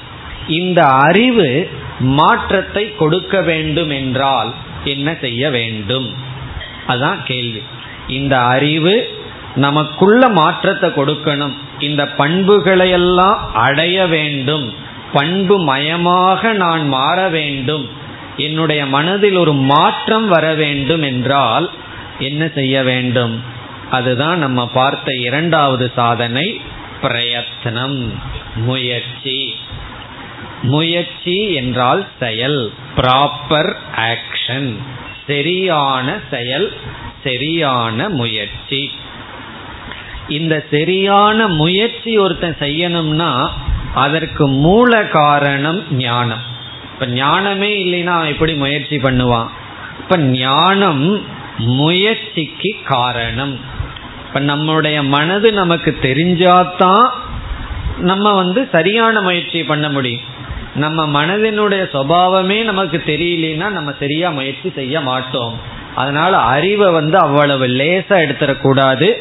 [0.47, 4.53] இந்த அறிவு மாற்றத்தை கொடுக்க வேண்டும் என்றால்
[4.83, 6.13] என்ன செய்ய வேண்டும்?
[6.87, 7.61] அதான் கேள்வி.
[8.07, 9.19] இந்த அறிவு
[9.55, 11.53] நமக்குள்ள மாற்றத்தை கொடுக்கணும்.
[11.79, 14.73] இந்த பண்புகளையெல்லாம் அடைய வேண்டும்.
[15.13, 17.89] பண்பு மயமாக நான் மாற வேண்டும்.
[18.37, 21.69] என்னுடைய மனதில் ஒரு மாற்றம் வர வேண்டும் என்றால்
[22.19, 23.43] என்ன செய்ய வேண்டும்?
[23.91, 26.61] அதுதான் நம்ம பார்த்த இரண்டாவது சாதனை
[27.01, 27.99] பிரயத்னம்
[28.55, 29.55] முயற்சி.
[30.61, 34.77] முயற்சி என்றால் செயல் ப்ராப்பர் ஆக்ஷன்
[35.27, 36.73] சரியான செயல்
[37.23, 38.91] சரியான முயற்சி.
[40.27, 43.31] இந்த சரியான முயற்சி ஒருத்தன் செய்யணும்னா
[43.93, 46.41] அதற்கு மூல காரணம் ஞானம்.
[46.93, 49.47] இப்ப ஞானமே இல்லைன்னா எப்படி முயற்சி பண்ணுவான்?
[49.99, 51.21] இப்ப ஞானம்
[51.57, 53.59] முயற்சிக்கு காரணம்.
[54.27, 57.09] இப்ப நம்முடைய மனது நமக்கு தெரிஞ்சாதான்
[57.97, 60.29] நம்ம வந்து சரியான முயற்சி பண்ண முடியும்.
[60.75, 65.59] நம்ம மனதினுடைய சுவாவமே நமக்கு தெரியலனா நம்ம சரியா முயற்சி செய்ய மாட்டோம்.
[65.95, 69.11] அதனால அறிவை வந்து அவ்வளவு லேசா எடுத்துடக்கூடாது.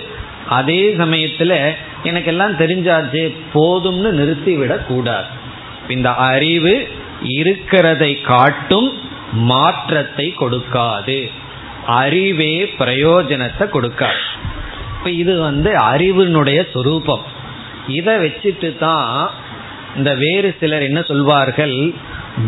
[0.48, 1.70] அதே சமயத்துல
[2.04, 5.26] எனக்கெல்லாம் தெரிஞ்சாச்சு போதும்னு நிறுத்திவிடக் கூடாது.
[5.88, 6.88] இந்த அறிவு
[7.22, 8.98] இருக்கிறதை காட்டும்
[9.32, 11.30] மாற்றத்தை கொடுக்காது.
[11.86, 14.24] அறிவே பிரயோஜனத்தை கொடுக்காது.
[14.98, 17.22] இப்ப இது வந்து அறிவினுடைய சொரூபம்.
[17.88, 19.30] இதை வச்சுட்டு தான்
[19.96, 21.92] இந்த வேறு சிலர் என்ன சொல்வார்கள்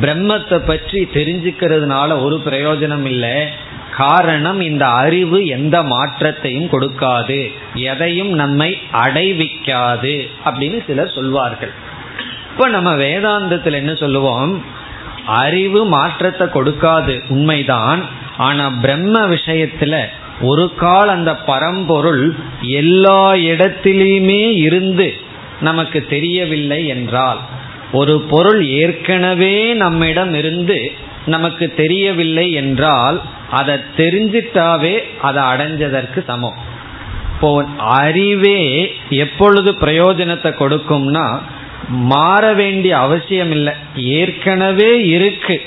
[0.01, 3.49] பிரம்மத்தை பற்றி தெரிஞ்சுக்கிறதுனால ஒரு பிரயோஜனம் இல்லை
[3.97, 7.53] காரணம் இந்த அறிவு எந்த மாற்றத்தையும் கொடுக்காது.
[7.75, 11.73] எதையும் நம்மை அடைவிக்காது அப்படின்னு சிலர் சொல்வார்கள்.
[12.53, 14.65] இப்ப நம்ம வேதாந்தத்தில் என்ன சொல்லுவோம்?
[15.27, 18.05] அறிவு மாற்றத்தை கொடுக்காது உண்மைதான்.
[18.37, 20.05] ஆனா பிரம்ம விஷயத்துல
[20.41, 25.15] ஒரு கால் அந்த பரம்பொருள் எல்லா இடத்திலையுமே இருந்து
[25.61, 27.39] நமக்கு தெரியவில்லை என்றால்
[27.93, 30.93] ஒரு பொருள் ஏற்கனவே நம்மிடம் இருந்து
[31.27, 36.55] நமக்கு தெரியவில்லை என்றால் அதை தெரிஞ்சிட்டாவே அதை அடைஞ்சதற்கு சமம்.
[37.35, 41.39] இப்போ அறிவே எப்பொழுது பிரயோஜனத்தை கொடுக்கும்னா
[41.89, 45.61] மாற வேண்டிய அவசியம் இல்லை ஏற்கனவே இருக்கு.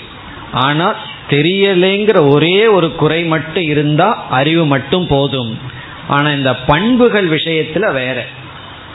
[0.52, 0.96] ஆனா
[1.30, 5.60] தெரியலைங்கிற ஒரே ஒரு குறை மட்டும் இருந்தா அறிவு மட்டும் போதும்.
[6.08, 8.26] ஆனா இந்த பண்புகள் விஷயத்துல வேற.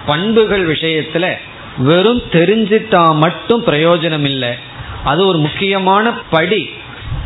[0.07, 1.33] பண்புகள் விஷயத்துல
[1.79, 4.55] வெறும் தெரிஞ்சிட்டா மட்டும் பிரயோஜனம் இல்லை
[5.05, 6.71] அது ஒரு முக்கியமான படி.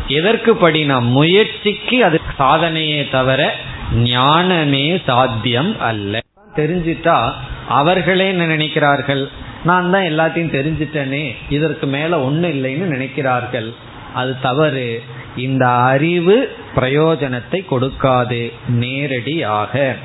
[0.07, 3.55] எதற்கு படினா முயற்சிக்கு அது சாதனையே தவிர
[3.93, 6.19] ஞானமே சாத்தியம் அல்ல.
[6.55, 7.31] தெரிஞ்சிட்டா
[7.67, 9.27] அவர்களே என்ன நினைக்கிறார்கள்?
[9.63, 13.73] நான் தான் எல்லாத்தையும் தெரிஞ்சிட்டேனே இதற்கு மேல ஒன்றும் இல்லைன்னு நினைக்கிறார்கள்.
[14.13, 15.03] அது தவறு.
[15.35, 19.95] இந்த அறிவு பிரயோஜனத்தை கொடுக்காது நேரடியாக.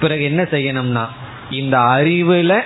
[0.00, 1.06] பிறகு என்ன செய்யணும்னா
[1.50, 2.60] இந்த அறிவுல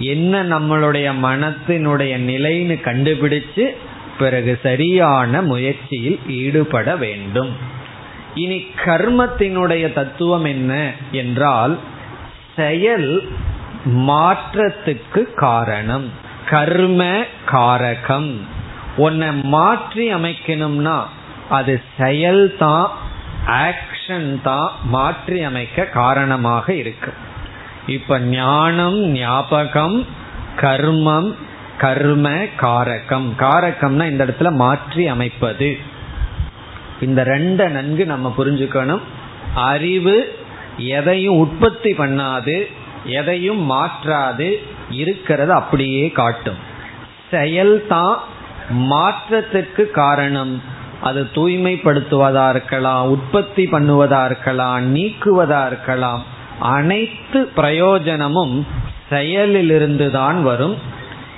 [0.00, 3.64] என்ன நம்மளுடைய மனத்தினுடைய நிலைன்னு கண்டுபிடிச்சு
[4.18, 7.52] பிறகு சரியான முயற்சியில் ஈடுபட வேண்டும்.
[8.34, 11.78] இனி கர்மத்தினுடைய தத்துவம் என்ன என்றால்
[12.56, 13.22] செயல்
[13.84, 16.10] மாற்றத்துக்கு காரணம்.
[16.50, 18.32] கர்ம காரகம்.
[18.96, 20.98] உன்னை மாற்றி அமைக்கணும்னா
[21.48, 22.90] அது செயல் தான்
[23.46, 27.12] ஆக்ஷன் தான் மாற்றி அமைக்க காரணமாக இருக்கு.
[27.86, 30.06] இப்ப ஞானம் ஞாபகம்
[30.56, 31.34] கர்மம்
[31.78, 33.32] கர்ம காரகம்.
[33.38, 35.78] காரகம்னா இந்த இடத்துல மாற்றி அமைப்பது.
[37.00, 39.00] இந்த ரெண்ட நன்கு நம்ம புரிஞ்சுக்கணும்.
[39.54, 40.38] அறிவு
[40.76, 42.66] எதையும் உற்பத்தி பண்ணாது
[43.04, 46.56] எதையும் மாற்றாது இருக்கிறது அப்படியே காட்டும்.
[47.30, 48.14] செயல்தான்
[48.70, 50.62] மாற்றத்திற்கு காரணம்.
[51.00, 56.38] அது தூய்மைப்படுத்துவதா இருக்கலாம் உற்பத்தி பண்ணுவதா இருக்கலாம் நீக்குவதா இருக்கலாம்.
[56.60, 58.66] அனைத்து பிரயோஜனமும்
[59.10, 60.78] செயலிலிருந்து தான் வரும்.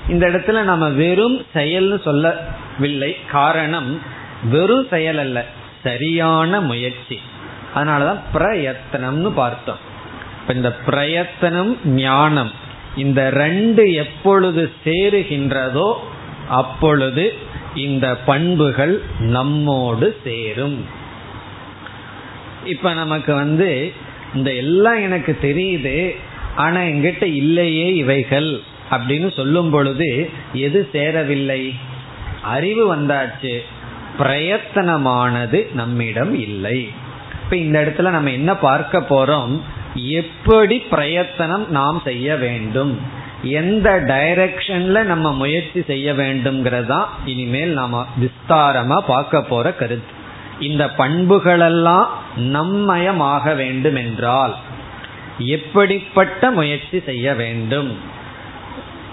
[0.09, 3.17] இந்த இடத்துல நம்ம வெறும் செயல்னு சொல்லவில்லை.
[3.31, 4.01] காரணம்
[4.51, 5.47] வெறும் செயல் அல்ல
[5.83, 7.21] சரியான முயற்சி.
[7.75, 9.77] அதனாலதான் பிரயத்தனம்னு பார்த்தோம்.
[10.41, 12.51] இப்ப இந்த பிரயத்தனம் ஞானம்
[12.97, 15.95] இந்த ரெண்டு எப்பொழுது சேருகின்றதோ
[16.49, 17.35] அப்பொழுது
[17.75, 20.87] இந்த பண்புகள் நம்மோடு சேரும்.
[22.65, 23.93] இப்ப நமக்கு வந்து
[24.35, 26.16] இந்த எல்லாம் எனக்கு தெரியுது
[26.57, 31.75] ஆனா எங்கிட்ட இல்லையே இவைகள் அப்படின்னு சொல்லும் பொழுது எது சேரவில்லை?
[32.42, 33.59] அறிவு வந்தாச்சு.
[34.18, 36.90] பிரயத்தனமானது நம்மிடம் இல்லை.
[37.45, 39.61] இப்ப இந்த இடத்துல நம்ம என்ன பார்க்க போறோம்?
[39.95, 43.01] எப்படி பிரயத்தனம் நாம் செய்ய வேண்டும்?
[43.42, 50.12] எந்த டைரக்ஷன்ல நம்ம முயற்சி செய்ய வேண்டும்ங்கிறதா இனிமேல் நாம விஸ்தாரமா பார்க்க போற கருத்து.
[50.61, 52.07] இந்த பண்புகளெல்லாம்
[52.38, 54.57] நம்மயமாக வேண்டும் என்றால்
[55.38, 57.99] எப்படிப்பட்ட முயற்சி செய்ய வேண்டும்?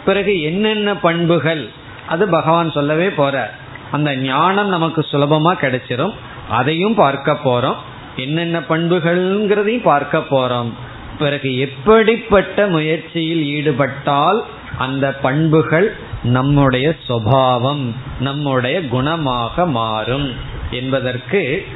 [0.06, 1.70] பிறகு என்னென்ன பண்புகள்?
[2.08, 3.54] அது பகவான் சொல்லவே போற
[3.92, 6.14] அந்த ஞானம் நமக்கு சுலபமா கிடைச்சிரும்.
[6.50, 7.76] அதையும் பார்க்க போறோம்.
[8.16, 10.72] என்னென்ன பண்புகள்ங்கிறதையும் பார்க்க போறோம்.
[11.20, 14.44] பிறகு எப்படிப்பட்ட முயற்சியில் ஈடுபட்டால்
[14.78, 20.34] அந்த பண்புகள் நம்முடைய சுவாவம் நம்முடைய குணமாக மாறும்
[20.72, 21.68] என்பதற்கு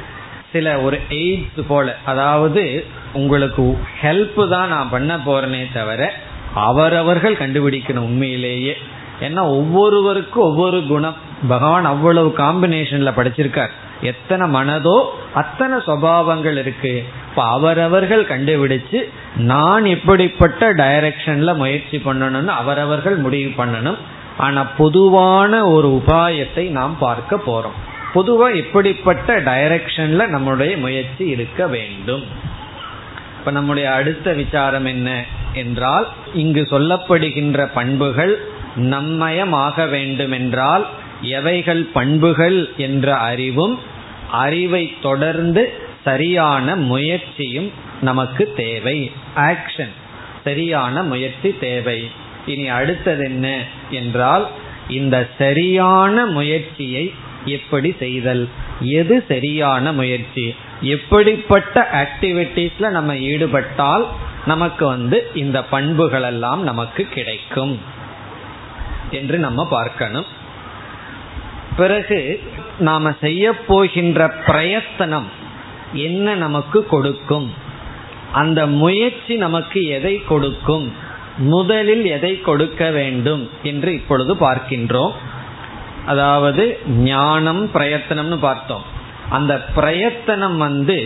[0.54, 3.64] சில ஒரு எய்ட்ஸ் போல அதாவது உங்களுக்கு
[4.02, 6.12] ஹெல்ப் தான் நான் பண்ண போறேனே தவிர
[6.68, 8.74] அவரவர்கள் கண்டுபிடிக்கணும் உண்மையிலேயே
[9.20, 11.16] ஏன்னா ஒவ்வொருவருக்கும் ஒவ்வொரு குணம்.
[11.48, 13.72] பகவான் அவ்வளவு காம்பினேஷன்ல படிச்சிருக்கார்.
[14.02, 14.96] எத்தனை மனதோ
[15.34, 16.92] அத்தனை சுவாவங்கள் இருக்கு.
[17.30, 18.98] இப்ப அவரவர்கள் கண்டுபிடிச்சு
[19.36, 24.00] நான் எப்படிப்பட்ட டைரக்ஷன்ல முயற்சி பண்ணணும்னு அவரவர்கள் முடிவு பண்ணணும்.
[24.38, 27.78] ஆனா பொதுவான ஒரு உபாயத்தை நாம் பார்க்க போறோம்.
[28.14, 32.24] பொதுவா இப்படிப்பட்ட டைரக்ஷன்ல நம்முடைய முயற்சி இருக்க வேண்டும்.
[33.38, 38.44] இப்ப நம்முடைய அடுத்த விசாரம் என்ன என்றால் இங்கு சொல்லப்படுகின்ற பண்புகள்
[38.76, 40.86] நம்மயமாக வேண்டும் என்றால்
[41.20, 43.80] எவைகள் பண்புகள் என்ற அறிவும்
[44.30, 45.72] அறிவை தொடர்ந்து
[46.04, 49.12] சரியான முயற்சியும் நமக்கு தேவை.
[49.36, 49.94] ஆக்ஷன்
[50.44, 52.10] சரியான முயற்சி தேவை.
[52.46, 54.48] இனி அடுத்தது என்ன என்றால்
[54.88, 57.14] இந்த சரியான முயற்சியை
[57.44, 58.48] எப்படி செய்தல்?
[58.80, 60.54] எது சரியான முயற்சி?
[60.80, 64.06] எப்படிப்பட்ட ஆக்டிவிட்டீஸ்ல நம்ம ஈடுபட்டால்
[64.46, 67.80] நமக்கு வந்து இந்த பண்புகள் எல்லாம் நமக்கு கிடைக்கும்
[69.10, 70.26] என்று நம்ம பார்க்கணும்.
[71.76, 72.42] பிறகு
[72.78, 75.28] நாம செய்ய போகின்ற பிரயத்தனம்
[75.92, 77.52] என்ன நமக்கு கொடுக்கும்?
[78.32, 80.92] அந்த முயற்சி நமக்கு எதை கொடுக்கும்?
[81.36, 85.12] முதலில் எதை கொடுக்க வேண்டும் என்று இப்பொழுது பார்க்கின்றோம்.
[86.06, 88.84] அதாவது ஞானம் பிரயத்தனம்னு பார்த்தோம்.
[89.30, 90.98] அந்த பிரயத்தனம் வந்து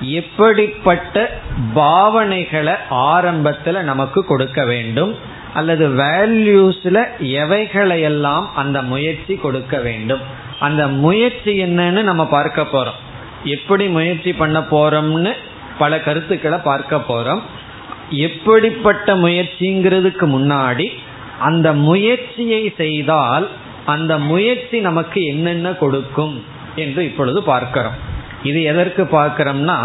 [0.00, 1.40] எப்படிப்பட்ட
[1.74, 5.12] பாவனைகளை ஆரம்பத்தில் நமக்கு கொடுக்க வேண்டும்
[5.54, 10.20] அல்லது வேல்யூஸ்ல எவைகளையெல்லாம் அந்த முயற்சி கொடுக்க வேண்டும்.
[10.58, 13.00] அந்த முயற்சி என்னன்னு நம்ம பார்க்க போறோம்.
[13.44, 15.32] எப்படி முயற்சி பண்ண போறோம்னு
[15.78, 17.42] பல கருத்துக்களை பார்க்க போறோம்.
[18.10, 20.86] எப்படிப்பட்ட முயற்சிங்கிறதுக்கு முன்னாடி
[21.38, 23.48] அந்த முயற்சியை செய்தால்
[23.86, 26.36] அந்த முயற்சி நமக்கு என்னென்ன கொடுக்கும்
[26.82, 27.98] என்று இப்பொழுது பார்க்கிறோம்.
[28.42, 29.78] இது எதற்கு பார்க்கிறோம்னா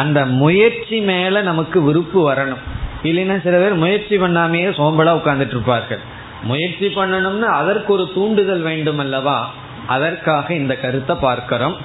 [0.00, 2.62] அந்த முயற்சி மேல நமக்கு விருப்பு வரணும்.
[3.02, 6.02] இல்லைன்னா சில பேர் முயற்சி பண்ணாமையே சோம்பலா உட்கார்ந்துட்டு இருப்பார்கள்
[6.42, 9.38] முயற்சி பண்ணணும்னு அதற்கு ஒரு தூண்டுதல் வேண்டும் அல்லவா
[9.86, 11.76] அதற்காக இந்த கருத்தை பார்க்கிறோம்.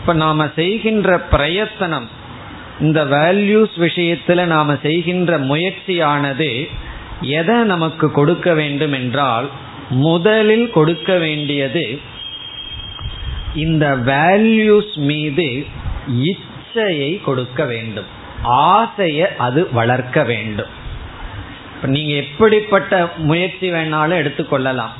[0.00, 2.08] இப்ப நாம செய்கின்ற பிரயத்தனம்
[2.80, 6.50] இந்த வேல்யூஸ் விஷயத்துல நாம செய்கின்ற முயற்சியானது
[7.20, 9.48] எதை நமக்கு கொடுக்க வேண்டும் என்றால்
[9.90, 12.00] முதலில் கொடுக்க வேண்டியது
[13.54, 15.66] இந்த வேல்யூஸ் மீது
[16.08, 18.04] இச்சையை கொடுக்க வேண்டும்.
[18.42, 20.66] ஆசையை அது வளர்க்க வேண்டும்.
[21.74, 24.94] இப்போ நீங்கள் எப்படிப்பட்ட முயற்சி வேணாலும் எடுத்துக்கொள்ளலாம்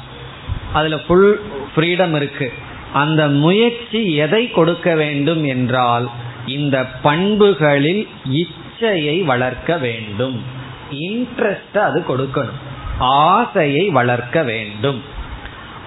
[0.72, 1.40] அதில் ஃபுல்
[1.74, 2.52] ஃப்ரீடம் இருக்கு.
[2.92, 6.08] அந்த முயற்சி எதை கொடுக்க வேண்டும் என்றால்
[6.46, 10.42] இந்த பண்புகளில் இச்சையை வளர்க்க வேண்டும்.
[10.90, 12.60] இன்ட்ரெஸ்ட் அது கொடுக்கணும்.
[12.98, 15.02] ஆசையை வளர்க்க வேண்டும்.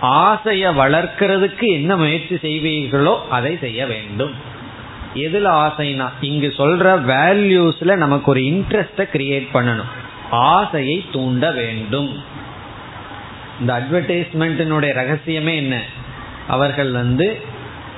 [0.02, 4.34] ஆசையை வளர்க்கிறதுக்கு என்ன முயற்சி செய்வீர்களோ அதை செய்ய வேண்டும்.
[5.16, 9.90] எதுல ஆசைனா இங்கு சொல்ற வேல்யூஸ்ல நமக்கு ஒரு இன்ட்ரெஸ்ட கிரியேட் பண்ணணும்.
[10.30, 12.24] ஆசையை தூண்ட வேண்டும்.
[13.60, 15.82] இந்த அட்வர்டைஸ்மெண்ட்டினுடைய ரகசியமே என்ன?
[16.48, 17.42] அவர்கள் வந்து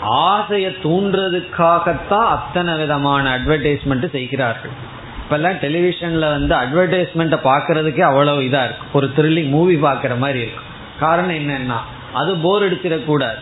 [0.01, 4.82] ஆசையை தூண்டுறதுக்காகத்தான் அத்தனை விதமான அட்வர்டைஸ்மெண்ட் செய்கிறார்கள்.
[5.23, 10.69] இப்பெல்லாம் டெலிவிஷன்ல வந்து அட்வர்டைஸ்மெண்ட்டை பார்க்கறதுக்கே அவ்வளவு இதா இருக்கும் ஒரு த்ரில்லிங் மூவி பார்க்குற மாதிரி இருக்கும்
[10.99, 11.79] காரணம் என்னன்னா
[12.21, 13.39] அது போர் அடிச்சிடக்கூடாது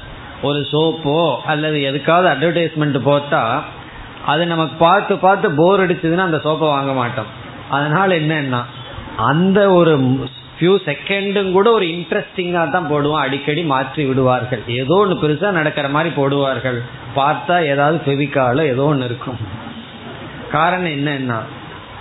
[0.48, 1.18] ஒரு சோப்போ
[1.52, 3.42] அல்லது எதுக்காவது அட்வர்டைஸ்மெண்ட் போட்டா
[4.32, 7.30] அது நமக்கு பார்த்து பார்த்து போர் அடிச்சதுன்னா அந்த சோப்பை வாங்க மாட்டோம்.
[7.70, 8.62] அதனால என்னன்னா
[9.30, 9.94] அந்த ஒரு
[10.56, 14.62] ஃபியூ செகண்டும் கூட ஒரு இன்ட்ரெஸ்டிங்காக தான் போடுவோம் அடிக்கடி மாற்றி விடுவார்கள்.
[14.82, 16.80] ஏதோ ஒன்று பெருசாக நடக்கிற மாதிரி போடுவார்கள்.
[17.16, 19.40] பார்த்தா ஏதாவது ஃபெவிக்காலோ ஏதோ ஒன்று இருக்கும்.
[20.52, 21.40] காரணம் என்னன்னா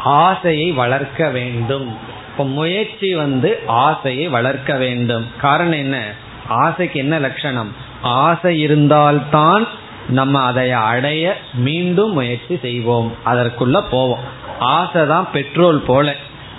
[0.05, 1.97] ஆசையை வளர்க்க வேண்டும்.
[2.31, 5.27] இப்போ முயற்சி வந்து ஆசையை வளர்க்க வேண்டும்.
[5.41, 6.13] காரணம் என்ன?
[6.49, 7.75] ஆசைக்கு என்ன லட்சணம்?
[8.03, 9.67] ஆசை இருந்தால்தான்
[10.09, 13.13] நம்ம அதை அடைய மீண்டும் முயற்சி செய்வோம்.
[13.27, 14.19] அதற்குள்ள போவோம்.
[14.59, 16.15] ஆசை தான் பெட்ரோல் போல.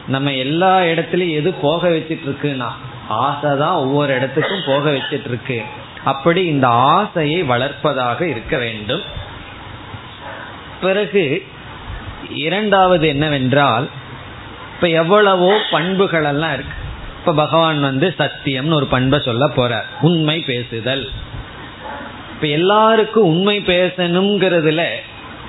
[0.08, 2.70] நம்ம எல்லா இடத்துலயும் எது போக வச்சிட்டு இருக்குன்னா
[3.08, 5.62] ஆசை தான் ஒவ்வொரு இடத்துக்கும் போக வச்சிட்டு இருக்கு
[6.04, 9.02] அப்படி இந்த ஆசையை வளர்ப்பதாக இருக்க வேண்டும்.
[10.82, 11.46] பிறகு
[12.30, 13.90] இரண்டாவது என்னவென்றால்
[14.76, 16.74] இப்ப எவ்வளவோ பண்புகள் எல்லாம் இருக்கு.
[17.20, 19.84] இப்ப பகவான் வந்து சத்தியம்னு ஒரு பண்பை சொல்ல போறார்.
[20.02, 21.10] உண்மை பேசுதல்.
[22.32, 24.86] இப்ப எல்லாருக்கும் உண்மை பேசணுங்கிறதுல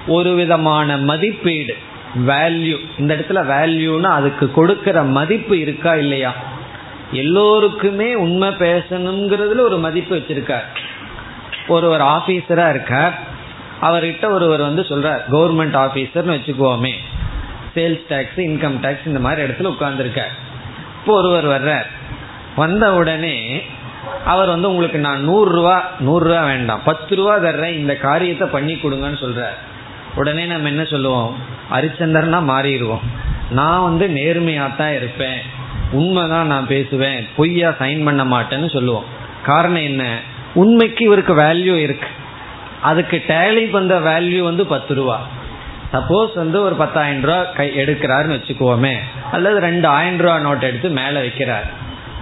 [0.06, 1.76] ஒரு விதமான மதிப்பீடு
[2.26, 6.34] வேல்யூ இந்த இடத்துல வேல்யூனா அதுக்கு கொடுக்கிற மதிப்பு இருக்கா இல்லையா?
[7.12, 10.64] எல்லோருக்குமே உண்மை பேசணுங்கிறதுல ஒரு மதிப்பு வச்சிருக்கார்.
[11.68, 13.18] ஒரு ஒரு ஆபீசரா இருக்கார்.
[13.82, 16.92] அவர்கிட்ட ஒருவர் வந்து சொல்றார் கவர்மெண்ட் ஆபீசர்னு வச்சுக்குவோமே
[17.74, 20.32] சேல்ஸ் டேக்ஸ் இன்கம் டேக்ஸ் இந்த மாதிரி இடத்துல உட்கார்ந்துருக்கார்.
[21.00, 21.86] இப்போ ஒருவர் வர்றார்.
[22.56, 23.62] வந்த உடனே
[24.24, 26.80] அவர் வந்து உங்களுக்கு நான் நூறுரூவா நூறுரூவா வேண்டாம்.
[26.84, 27.74] பத்து ரூபா தர்றேன்.
[27.74, 29.58] இந்த காரியத்தை பண்ணி கொடுங்கன்னு சொல்றார்.
[30.14, 31.36] உடனே நம்ம என்ன சொல்லுவோம்?
[31.70, 33.00] ஹரிச்சந்திரனா மாறிடுவோம்.
[33.50, 35.38] நான் வந்து நேர்மையாக தான் இருப்பேன்.
[35.92, 37.28] உண்மைதான் நான் பேசுவேன்.
[37.36, 39.04] பொய்யா சைன் பண்ண மாட்டேன்னு சொல்லுவோம்.
[39.44, 40.18] காரணம் என்ன?
[40.54, 42.06] உண்மைக்கு இவருக்கு வேல்யூ இருக்கு.
[42.82, 45.16] அதுக்கு டேலி வந்த வேல்யூ வந்து பத்து ரூபா.
[45.92, 48.94] சப்போஸ் வந்து ஒரு பத்தாயிரம் ரூபா கை எடுக்கிறாருன்னு வச்சுக்குவோமே
[49.32, 51.68] அல்லது ரெண்டு ஆயிரம் ரூபா நோட் எடுத்து மேலே வைக்கிறார்.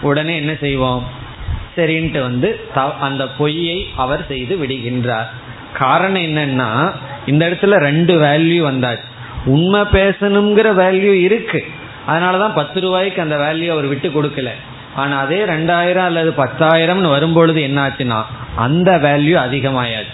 [0.02, 1.04] உடனே என்ன செய்வோம்?
[1.76, 2.48] சரின்ட்டு வந்து
[3.00, 5.28] அந்த பொய்யை அவர் செய்து விடுகின்றார்.
[5.74, 6.92] காரணம் என்னன்னா
[7.26, 9.08] இந்த இடத்துல ரெண்டு வேல்யூ வந்தாச்சு.
[9.44, 11.64] உண்மை பேசணுங்கிற வேல்யூ இருக்கு.
[12.08, 14.50] அதனாலதான் பத்து ரூபாய்க்கு அந்த வேல்யூ அவர் விட்டு கொடுக்கல.
[14.94, 18.22] ஆனா அதே ரெண்டாயிரம் அல்லது பத்தாயிரம்னு வரும்பொழுது என்னாச்சுன்னா
[18.56, 20.09] அந்த வேல்யூ அதிகமாயாச்சு.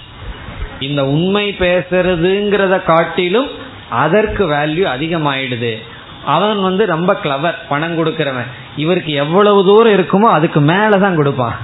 [0.80, 3.50] இந்த உண்மை பேசுறதுங்கிறத காட்டிலும்
[3.90, 5.82] அதற்கு வேல்யூ அதிகமாயிடுது.
[6.24, 8.46] அவன் வந்து ரொம்ப கிளவர் பணம் கொடுக்கறவன்.
[8.76, 11.56] இவருக்கு எவ்வளவு தூரம் இருக்குமோ அதுக்கு மேலதான் கொடுப்பான்.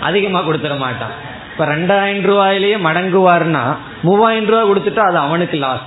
[0.00, 1.10] அதிகமா கொடுத்துட மாட்டான்.
[1.52, 5.86] இப்ப ரெண்டாயிரம் ரூபாயிலேயே மடங்குவார்னா மூவாயிரம் ரூபாய் கொடுத்துட்டா அது அவனுக்கு லாஸ்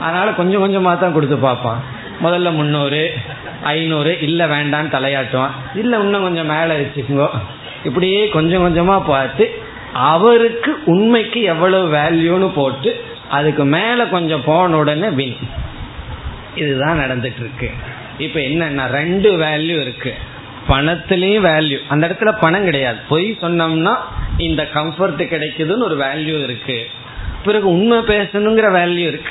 [0.00, 1.82] அதனால கொஞ்சம் கொஞ்சமா தான் கொடுத்து பார்ப்பான்.
[2.22, 3.14] முதல்ல முந்நூறு
[3.62, 5.50] ஐநூறு இல்ல வேண்டான்னு தலையாட்டுவான்.
[5.74, 7.28] இல்ல இன்னும் கொஞ்சம் மேல வச்சுக்கோ.
[7.84, 9.62] இப்படியே கொஞ்சம் கொஞ்சமா பார்த்து
[9.92, 15.36] அவருக்கு உண்மைக்கு எவ்வளவு வேல்யூன்னு போட்டு அதுக்கு மேல கொஞ்சம் போன உடனே வின்
[16.54, 17.70] இதுதான் நடந்துட்டு இருக்கு
[18.18, 20.14] இப்ப என்னன்னா ரெண்டு வேல்யூ இருக்கு.
[20.68, 22.96] பணத்திலையும் வேல்யூ அந்த இடத்துல பணம் கிடையாது.
[23.08, 23.96] பொய் சொன்னோம்னா
[24.36, 26.88] இந்த கம்ஃபர்ட் கிடைக்குதுன்னு ஒரு வேல்யூ இருக்கு.
[27.44, 29.30] பிறகு உண்மை பேசணுங்கிற வேல்யூ இருக்கு.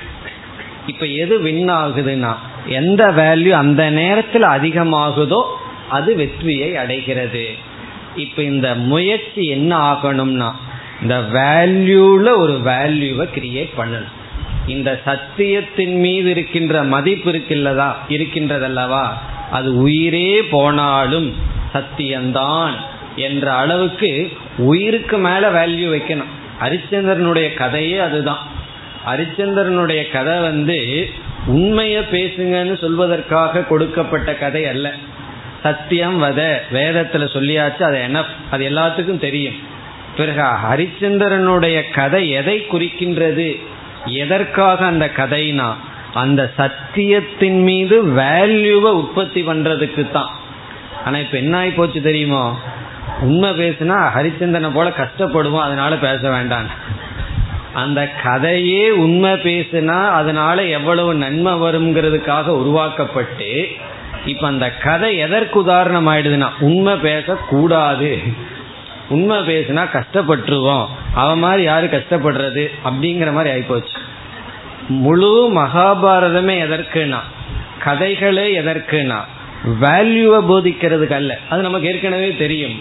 [0.88, 2.36] இப்ப எது வின் ஆகுதுன்னா
[2.66, 5.43] எந்த வேல்யூ அந்த நேரத்தில் அதிகமாகுதோ
[5.89, 7.55] அது வெற்றியை அடைகிறது.
[8.18, 10.51] இப்ப இந்த முயற்சி என்ன ஆகணும்னா
[11.01, 14.15] இந்த வேல்யூல ஒரு வேல்யூவை கிரியேட் பண்ணணும்.
[14.68, 17.93] இந்த சத்தியத்தின் மீது இருக்கின்ற மதிப்பு இருக்கில்லதா?
[18.09, 19.07] இருக்கின்றதல்லவா?
[19.51, 21.34] அது உயிரே போனாலும்
[21.74, 22.72] சத்தியம்தான்
[23.15, 26.32] என்ற அளவுக்கு உயிருக்கு மேல வேல்யூ வைக்கணும்.
[26.61, 28.47] ஹரிச்சந்திரனுடைய கதையே அதுதான்.
[29.07, 31.09] ஹரிச்சந்திரனுடைய கதை வந்து
[31.45, 34.93] உண்மையை பேசுங்கன்னு சொல்வதற்காக கொடுக்கப்பட்ட கதை அல்ல.
[35.68, 36.41] சத்தியம் வத.
[36.74, 39.57] வேதத்துல சொல்லியாச்சு அது என்ன அது எல்லாத்துக்கும் தெரியும்.
[40.18, 43.47] பிறகு ஹரிச்சந்திரனுடைய கதை எதை குறிக்கின்றது?
[44.05, 45.70] எதற்காக அந்த கதைனா
[46.13, 50.32] அந்த சத்தியத்தின் மீது வேல்யூவை உற்பத்தி பண்றதுக்கு தான்
[51.05, 52.43] ஆனா இப்ப என்ன ஆகி போச்சு தெரியுமோ?
[53.22, 56.70] உண்மை பேசுனா ஹரிச்சந்திரனை போல கஷ்டப்படுவோம் அதனால பேச வேண்டாம்
[57.74, 63.51] அந்த கதையே உண்மை பேசுனா அதனால எவ்வளவு நன்மை வருங்கிறதுக்காக உருவாக்கப்பட்டு
[64.28, 68.19] இப்ப அந்த கதை எதற்கு உதாரணம் ஆயிடுதுன்னா உண்மை பேசக்கூடாது.
[69.09, 70.86] உண்மை பேசுனா கஷ்டப்பட்டுருவோம்.
[71.13, 73.97] அவன் மாதிரி யாரு கஷ்டப்படுறது அப்படிங்கிற மாதிரி ஆயிப்போச்சு.
[74.88, 77.21] முழு மகாபாரதமே எதற்குனா
[77.86, 79.19] கதைகளே எதற்குனா
[79.82, 81.38] வேல்யூவை போதிக்கிறதுக்கு அல்ல.
[81.49, 82.78] அது நமக்கு ஏற்கனவே தெரியும்.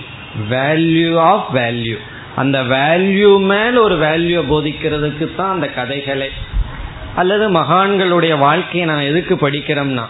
[0.50, 1.96] வேல்யூ ஆஃப் வேல்யூ
[2.36, 6.28] அந்த வேல்யூ மேல் ஒரு வேல்யூவை போதிக்கிறதுக்கு தான் அந்த கதைகளே.
[7.16, 10.06] அல்லது மகான்களுடைய வாழ்க்கையை நான் எதுக்கு படிக்கிறோம்னா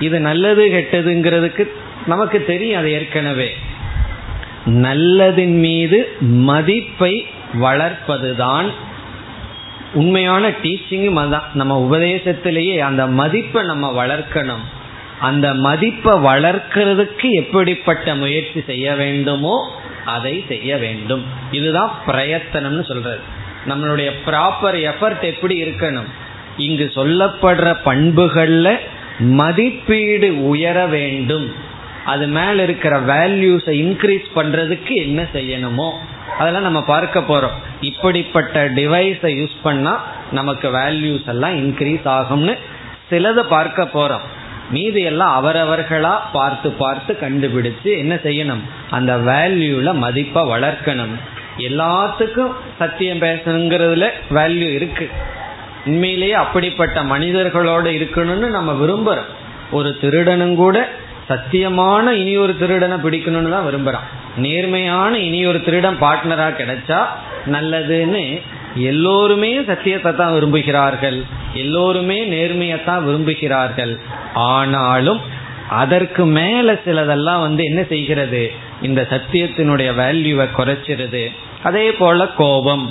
[0.00, 1.68] இது நல்லது கெட்டதுங்கிறதுக்கு
[2.06, 3.56] நமக்கு தெரியும் அது ஏற்கனவே.
[4.66, 8.70] நல்லதின் மீது மதிப்பை வளர்ப்பதுதான்
[9.92, 11.50] உண்மையான டீச்சிங்கும் அதுதான்.
[11.54, 14.64] நம்ம உபதேசத்திலேயே அந்த மதிப்பை நம்ம வளர்க்கணும்.
[15.20, 21.24] அந்த மதிப்பை வளர்க்கிறதுக்கு எப்படிப்பட்ட முயற்சி செய்ய வேண்டுமோ அதை செய்ய வேண்டும்.
[21.50, 23.18] இதுதான் பிரயத்தனம்னு சொல்றது.
[23.68, 26.08] நம்மளுடைய ப்ராப்பர் எஃபர்ட் எப்படி இருக்கணும்?
[26.56, 28.76] இங்கு சொல்லப்படுற பண்புகள்ல
[29.18, 31.52] மதிப்பீடு உயர வேண்டும்.
[32.04, 35.90] அது மேல இருக்கிற வேல்யூஸை இன்க்ரீஸ் பண்றதுக்கு என்ன செய்யணுமோ
[36.38, 37.56] அதெல்லாம் நம்ம பார்க்க போறோம்.
[37.80, 42.56] இப்படிப்பட்ட டிவைஸை யூஸ் பண்ணா நமக்கு வேல்யூஸ் எல்லாம் இன்க்ரீஸ் ஆகும்னு
[43.10, 44.20] சிலதை பார்க்க போறோம்.
[44.70, 48.60] மீதி எல்லாம் அவரவர்களா பார்த்து பார்த்து கண்டுபிடிச்சு என்ன செய்யணும்?
[48.90, 51.14] அந்த வேல்யூல மதிப்பை வளர்க்கணும்.
[51.58, 55.10] எல்லாத்துக்கும் சத்தியம் பேசணுங்கிறதுல வேல்யூ இருக்கு.
[55.88, 59.30] உண்மையிலேயே அப்படிப்பட்ட மனிதர்களோட இருக்கணும்னு நம்ம விரும்புறோம்.
[59.70, 60.76] ஒரு திருடனும் கூட
[61.28, 67.00] சத்தியமான இனி ஒரு திருடனை பிடிக்கணும்னு தான் விரும்புறான் நேர்மையான இனி ஒரு திருடன் பார்ட்னரா கிடைச்சா
[67.46, 68.22] நல்லதுன்னு
[68.74, 71.18] எல்லோருமே சத்தியத்தை தான் விரும்புகிறார்கள்.
[71.54, 73.92] எல்லோருமே நேர்மையத்தான் விரும்புகிறார்கள்.
[74.34, 75.20] ஆனாலும்
[75.82, 78.42] அதற்கு மேல சிலதெல்லாம் வந்து என்ன செய்கிறது?
[78.82, 81.24] இந்த சத்தியத்தினுடைய வேல்யூவை குறைச்சிருது.
[81.62, 82.84] அதே போல கோபம்.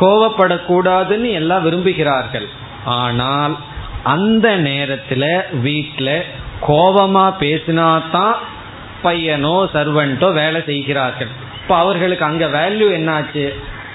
[0.00, 2.46] கோவப்படக்கூடாதுன்னு எல்லாம் விரும்புகிறார்கள்.
[2.84, 3.56] ஆனால்
[4.02, 5.30] அந்த நேரத்தில்
[5.60, 6.24] வீட்டில்
[6.68, 8.36] கோபமா பேசினாதான்
[9.04, 11.28] பையனோ சர்வன்ட்டோ வேலை செய்கிறார்கள்.
[11.60, 13.44] இப்போ அவர்களுக்கு அங்கே வேல்யூ என்னாச்சு?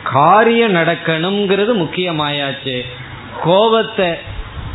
[0.03, 2.85] காரியம் நடக்கணுங்கிறது முக்கியமாயாச்சு.
[3.43, 4.09] கோபத்தை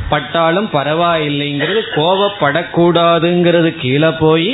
[0.08, 4.50] பட்டாலும் பரவாயில்லைங்கிறது கோபப்படக்கூடாதுங்கிறது கீழே போய்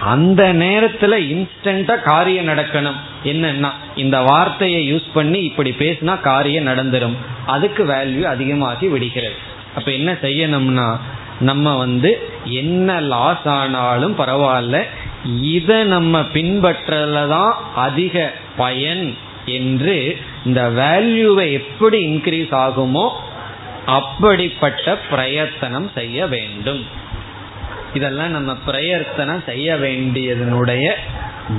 [0.00, 2.98] அந்த நேரத்துல இன்ஸ்டண்டா காரியம் நடக்கணும்.
[3.24, 7.16] என்னன்னா இந்த வார்த்தையை யூஸ் பண்ணி இப்படி பேசினா காரியம் நடந்துடும்
[7.46, 9.34] அதுக்கு வேல்யூ அதிகமாகி விடுகிறது.
[9.74, 10.96] அப்ப என்ன செய்யணும்னா
[11.40, 14.82] நம்ம வந்து என்ன லாஸ் ஆனாலும் பரவாயில்ல
[15.40, 23.08] இதை நம்ம பின்பற்றல தான் அதிக பயன் என்று இந்த வேல்யூவை எப்படி இன்க்ரீஸ் ஆகுமோ
[23.84, 27.04] அப்படிப்பட்ட பிரயத்தனம் செய்ய வேண்டும்.
[27.94, 30.92] இதெல்லாம் நம்ம பிரயத்தனம் செய்ய வேண்டியதனுடைய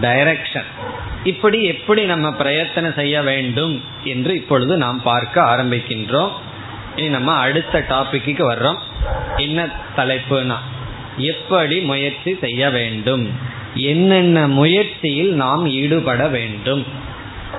[0.01, 0.69] டைரக்ஷன்
[1.23, 6.29] இப்படி எப்படி நம்ம பிரயத்தனம் செய்ய வேண்டும் என்று இப்பொழுது நாம் பார்க்க ஆரம்பிக்கின்றோம்.
[6.95, 8.77] இனி நம்ம அடுத்த டாபிக்கு வர்றோம்.
[9.37, 9.67] என்ன
[9.97, 10.55] தலைப்புனா
[11.17, 13.29] எப்படி முயற்சி செய்ய வேண்டும்?
[13.73, 16.85] என்னென்ன முயற்சியில் நாம் ஈடுபட வேண்டும்?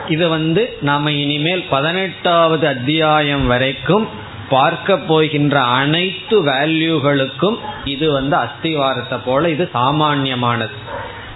[0.08, 4.08] இது வந்து நாம இனிமேல் பதினெட்டாவது அத்தியாயம் வரைக்கும்
[4.50, 10.76] பார்க்க போகின்ற அனைத்து வேல்யூகளுக்கும் இது வந்து அஸ்திவாரத்தை போல இது சாமான்யமானது.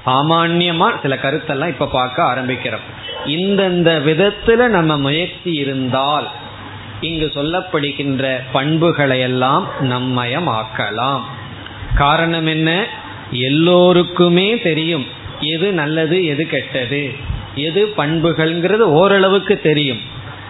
[0.07, 2.87] சாமான்யமா சில கருத்தெல்லாம் இப்ப பார்க்க ஆரம்பிக்கிறோம்.
[3.27, 6.29] இந்தந்த விதத்துல நம்ம முயற்சி இருந்தால்
[7.01, 11.21] இங்கு சொல்லப்படுகின்ற பண்புகளை எல்லாம் நம்மயமாக்கலாம்.
[11.95, 12.87] காரணம் என்ன?
[13.31, 15.07] எல்லோருக்குமே தெரியும்
[15.41, 17.15] எது நல்லது எது கெட்டது.
[17.55, 20.01] எது பண்புகள்ங்கிறது ஓரளவுக்கு தெரியும்.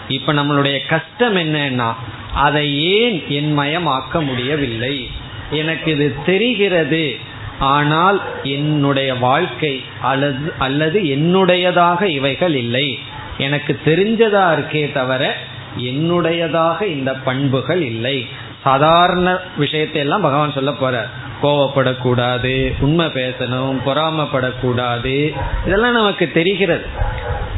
[0.08, 1.94] இப்ப நம்மளுடைய கஷ்டம் என்னன்னா
[2.34, 5.10] அதை ஏன் என்மயமாக்க முடியவில்லை?
[5.50, 7.18] எனக்கு இது தெரிகிறது.
[7.58, 12.98] ஆனால் என்னுடைய வாழ்க்கை அல்லது அல்லது என்னுடையதாக இவைகள் இல்லை.
[13.38, 15.36] எனக்கு தெரிஞ்சதா இருக்கே தவிர
[15.78, 18.26] என்னுடையதாக இந்த பண்புகள் இல்லை.
[18.62, 21.08] சாதாரண விஷயத்தை எல்லாம் பகவான் சொல்ல போறார்
[21.42, 25.34] கோவப்படக்கூடாது உண்மை பேசணும் பொறாமப்படக்கூடாது
[25.66, 26.84] இதெல்லாம் நமக்கு தெரிகிறது.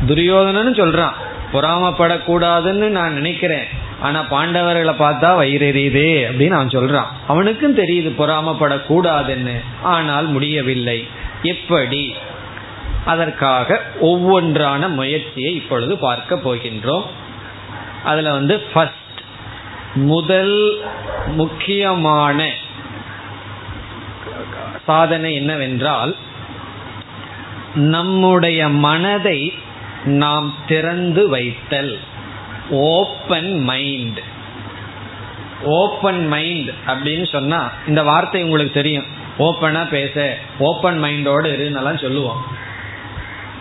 [0.06, 1.12] துரியோதனன்னு சொல்றான்
[1.52, 3.66] பொறாமப்படக்கூடாதுன்னு நான் நினைக்கிறேன்.
[4.04, 7.10] ஆனா பாண்டவர்களை பார்த்தா வயிறெறியுதே அப்படின்னு அவன் சொல்றான்.
[7.26, 9.56] அவனுக்கும் தெரியுது பொறாமப்படக்கூடாதுன்னு.
[9.82, 11.08] ஆனால் முடியவில்லை.
[11.42, 12.14] எப்படி?
[13.04, 17.04] அதற்காக ஒவ்வொன்றான முயற்சியை இப்பொழுது பார்க்க போகின்றோம்.
[18.04, 19.20] அதுல வந்து ஃபர்ஸ்ட்
[19.94, 20.80] முதல்
[21.26, 22.50] முக்கியமான
[24.86, 26.16] சாதனை என்னவென்றால்
[27.74, 29.52] நம்முடைய மனதை
[30.04, 31.98] நாம் திறந்து வைத்தல்.
[32.70, 34.20] ஓப்பன் மைண்ட்
[35.64, 39.04] ஓப்பன் மைண்ட் அப்படின்னு சொன்னா இந்த வார்த்தை உங்களுக்கு தெரியும்.
[39.38, 40.38] ஓப்பனா பேச.
[40.58, 42.44] ஓப்பன் மைண்டோடு இருன்னெல்லாம் சொல்லுவோம்.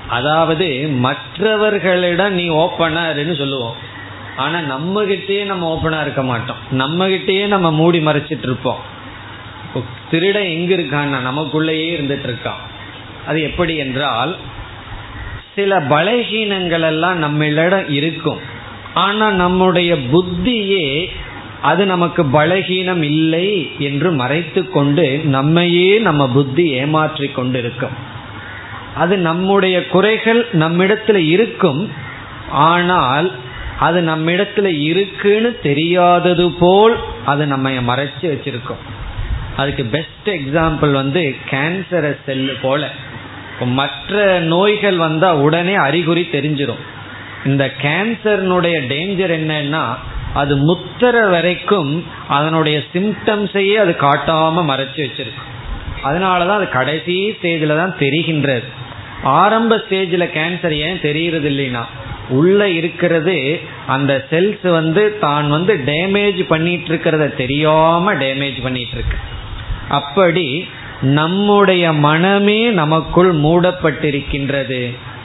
[0.07, 3.75] அதாவது மற்றவர்களிடம் நீ ஓப்பனா இருன்னு சொல்லுவோம்.
[4.35, 6.55] ஆனா நம்ம கிட்டேயே நம்ம ஓப்பனா இருக்க மாட்டோம்.
[6.71, 8.79] நம்ம கிட்டேயே நம்ம மூடி மறைச்சிட்டு இருப்போம்.
[10.11, 12.61] திருடன் எங்க இருக்கான்னா நமக்குள்ளேயே இருந்துட்டு இருக்கான்.
[13.27, 14.37] அது எப்படி என்றால்
[15.55, 18.52] சில பலகீனங்கள் எல்லாம் நம்மளிடம் இருக்கும்.
[18.93, 21.07] ஆனா நம்முடைய புத்தியே
[21.61, 28.11] அது நமக்கு பலகீனம் இல்லை என்று மறைத்து கொண்டு நம்மையே நம்ம புத்தி ஏமாற்றி கொண்டு இருக்கும்
[28.95, 31.91] அது நம்முடைய குறைகள் நம்மிடத்துல இருக்கும்.
[32.51, 33.31] ஆனால்
[33.79, 38.83] அது நம்மிடத்துல இருக்குன்னு தெரியாதது போல் அது நம்ம மறைச்சு வச்சிருக்கோம்.
[39.57, 42.91] அதுக்கு பெஸ்ட் எக்ஸாம்பிள் வந்து கேன்சர செல்லு போல.
[43.65, 46.83] மற்ற நோய்கள் வந்தா உடனே அறிகுறி தெரிஞ்சிடும்
[47.45, 49.83] இந்த கேன்சர்னுடைய டேஞ்சர் என்னன்னா
[50.41, 51.91] அது முத்தர வரைக்கும்
[52.27, 55.43] அதனுடைய சிம்டம்ஸையே அது காட்டாம மறைச்சு வச்சிருக்கு.
[56.03, 58.67] அதனாலதான் அது கடைசி ஸ்டேஜில் தான் தெரிகின்றது.
[59.23, 61.83] ஆரம்ப ஸ்டேஜில் கேன்சர் ஏன் தெரியறது இல்லைன்னா
[62.29, 69.17] உள்ள இருக்கிறது அந்த செல்ஸ் வந்து தான் வந்து டேமேஜ் பண்ணிட்டு இருக்கிறத தெரியாம டேமேஜ் பண்ணிட்டு இருக்கு
[69.89, 70.47] அப்படி
[71.01, 74.81] நம்முடைய மனமே நமக்குள் மூடப்பட்டிருக்கின்றது.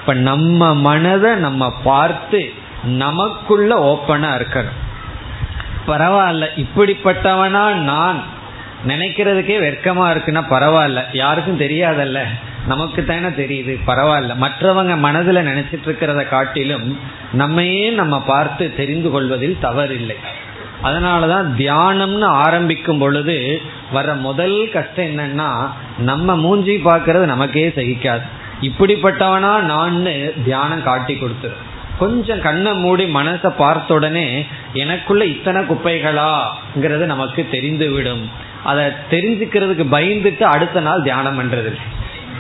[0.09, 2.53] அப்ப நம்ம மனதை நம்ம பார்த்து
[2.85, 4.77] நமக்குள்ள ஓப்பனா இருக்கணும்.
[5.87, 8.23] பரவாயில்ல இப்படிப்பட்டவனா நான்.
[8.87, 11.05] நினைக்கிறதுக்கே வெட்கமா இருக்குன்னா பரவாயில்ல.
[11.13, 12.23] யாருக்கும் தெரியாதல்ல.
[12.67, 14.35] நமக்கு தானே தெரியுது பரவாயில்ல.
[14.41, 16.99] மற்றவங்க மனதில் நினைச்சிட்டு இருக்கிறத காட்டிலும்
[17.33, 20.17] நம்மையே நம்ம பார்த்து தெரிந்து கொள்வதில் தவறில்லை.
[20.85, 28.37] அதனாலதான் தியானம்னு ஆரம்பிக்கும் பொழுது வர முதல் கஷ்டம் என்னன்னா நம்ம மூஞ்சி பார்க்கறது நமக்கே சகிக்காது.
[28.61, 31.67] இப்படிப்பட்டவனா நான்னு தியானம் காட்டி கொடுத்துரும்
[31.99, 38.31] கொஞ்சம் கண்ணை மூடி மனசை பார்த்த உடனே எனக்குள்ள இத்தனை குப்பைகளாங்கிறது நமக்கு தெரிந்து விடும்
[38.65, 41.75] அதை தெரிஞ்சுக்கிறதுக்கு பயந்துட்டு அடுத்த நாள் தியானம் பண்றது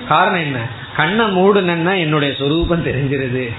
[0.08, 0.58] காரணம் என்ன?
[0.96, 3.54] கண்ணை மூடுனன்னா என்னுடைய சொரூபம் தெரிஞ்சிருது.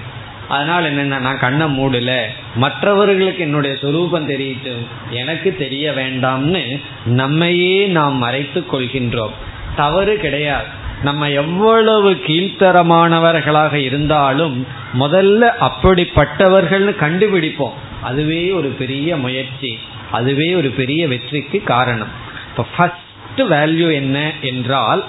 [0.47, 2.23] அதனால என்னென்ன நான் கண்ணை மூடல.
[2.55, 4.87] மற்றவர்களுக்கு என்னுடைய சொரூபம் தெரியட்டும்.
[5.09, 9.31] எனக்கு தெரிய வேண்டாம்னு நம்மையே நாம் மறைத்து கொள்கின்றோம்.
[9.75, 10.65] தவறு கிடையாது.
[11.03, 14.67] நம்ம எவ்வளவு கீழ்த்தரமானவர்களாக இருந்தாலும்
[14.99, 17.77] முதல்ல அப்படிப்பட்டவர்கள்னு கண்டுபிடிப்போம்.
[18.01, 19.79] அதுவே ஒரு பெரிய முயற்சி.
[20.11, 22.07] அதுவே ஒரு பெரிய வெற்றிக்கு காரணம்.
[22.49, 22.97] இப்போ ஃபர்ஸ்ட்
[23.37, 25.03] வேல்யூ என்ன என்றால்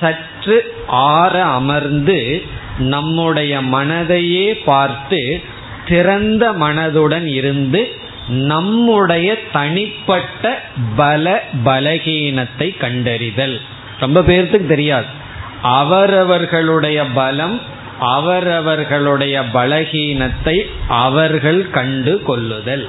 [0.00, 2.42] சற்று ஆற அமர்ந்து
[2.78, 5.42] நம்முடைய மனதையே பார்த்து
[5.88, 7.96] திறந்த மனதுடன் இருந்து
[8.28, 10.62] நம்முடைய தனிப்பட்ட
[10.96, 13.60] பல பலகீனத்தை கண்டறிதல்.
[14.00, 15.24] ரொம்ப பேர்த்துக்கு தெரியாது.
[15.62, 17.60] அவரவர்களுடைய பலம்
[18.00, 20.56] அவரவர்களுடைய பலகீனத்தை
[20.88, 22.88] அவர்கள் கண்டு கொள்ளுதல்.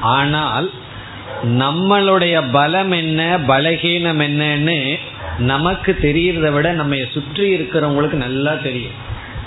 [0.00, 0.70] ஆனால்
[1.42, 4.98] நம்மளுடைய பலம் என்ன பலகீனம் என்னன்னு
[5.38, 8.96] நமக்கு தெரியறத விட நம்ம சுற்றி இருக்கிறவங்களுக்கு நல்லா தெரியும்.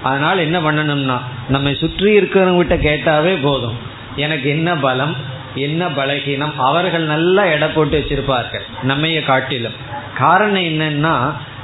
[0.04, 1.18] அதனால் என்ன பண்ணணும்னா
[1.48, 3.78] நம்ம சுற்றி இருக்கிறவங்ககிட்ட கேட்டாவே போதும்.
[4.16, 5.16] எனக்கு என்ன பலம்
[5.56, 9.78] என்ன பலகீனம் அவர்கள் நல்லா எடை போட்டு வச்சிருப்பார்கள் நம்மைய காட்டிலும்.
[10.18, 11.16] காரணம் என்னன்னா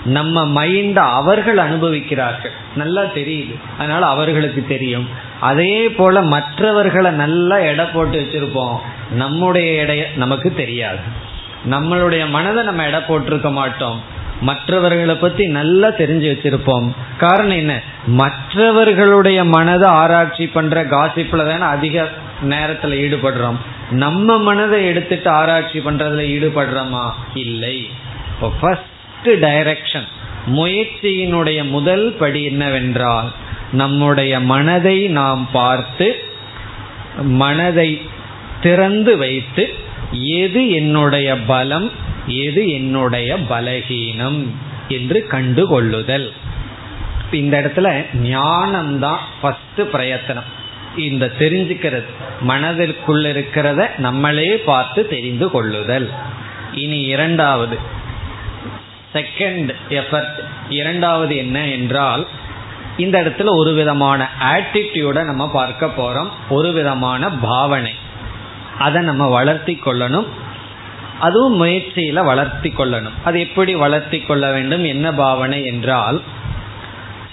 [0.06, 2.52] நம்ம மைண்ட அவர்கள் அனுபவிக்கிறார்கள்.
[2.76, 3.56] நல்லா தெரியுது.
[3.78, 5.08] அதனால அவர்களுக்கு தெரியும்.
[5.40, 8.78] அதே போல மற்றவர்களை நல்லா எடை போட்டு வச்சிருப்போம்.
[9.12, 10.98] நம்முடைய எடைய நமக்கு தெரியாது.
[11.70, 14.02] நம்மளுடைய மனதை நம்ம எடை போட்டிருக்க மாட்டோம்.
[14.42, 16.92] மற்றவர்களை பத்தி நல்லா தெரிஞ்சு வச்சிருப்போம்.
[17.18, 17.82] காரணம் என்ன?
[18.06, 22.10] மற்றவர்களுடைய மனதை ஆராய்ச்சி பண்ற காசிப்ல தானே அதிக
[22.50, 23.56] நேரத்துல ஈடுபடுறோம்.
[23.92, 27.12] நம்ம மனதை எடுத்துட்டு ஆராய்ச்சி பண்றதுல ஈடுபடுறோமா?
[27.34, 27.90] இல்லை.
[28.60, 28.92] ஃபர்ஸ்ட்
[29.32, 30.08] டைரக்ஷன்
[30.48, 33.32] முயற்சியினுடைய முதல் படி என்னவென்றால்
[33.72, 36.24] நம்முடைய மனதை நாம் பார்த்து
[37.22, 38.02] மனதை
[38.62, 39.74] திறந்து வைத்து
[40.12, 41.92] எது என்னுடைய பலம்
[42.28, 44.48] எது என்னுடைய பலகீனம்
[44.88, 46.34] என்று கண்டு கொள்ளுதல்
[47.32, 50.44] இந்த இடத்துல ஞானம்தான் ஃபர்ஸ்ட் பிரயத்தனம்.
[50.98, 52.04] இந்த தெரிஞ்சுக்கிறது
[52.48, 56.12] மனதிற்குள்ள இருக்கிறத நம்மளே பார்த்து தெரிந்து கொள்ளுதல்.
[56.74, 57.78] இனி இரண்டாவது
[59.14, 60.40] செகண்ட் எஃபர்ட்
[60.70, 62.28] இரண்டாவது என்ன என்றால்
[62.98, 66.28] இந்த இடத்துல ஒரு விதமான ஆட்டிடியூட நம்ம பார்க்க போறோம்.
[66.50, 67.94] ஒரு விதமான பாவனை.
[68.80, 70.28] அதை நம்ம வளர்த்தி கொள்ளணும்.
[71.20, 73.14] அதுவும் முயற்சியில வளர்த்தி கொள்ளணும்.
[73.24, 74.84] அது எப்படி வளர்த்தி கொள்ள வேண்டும்?
[74.84, 76.22] என்ன பாவனை என்றால்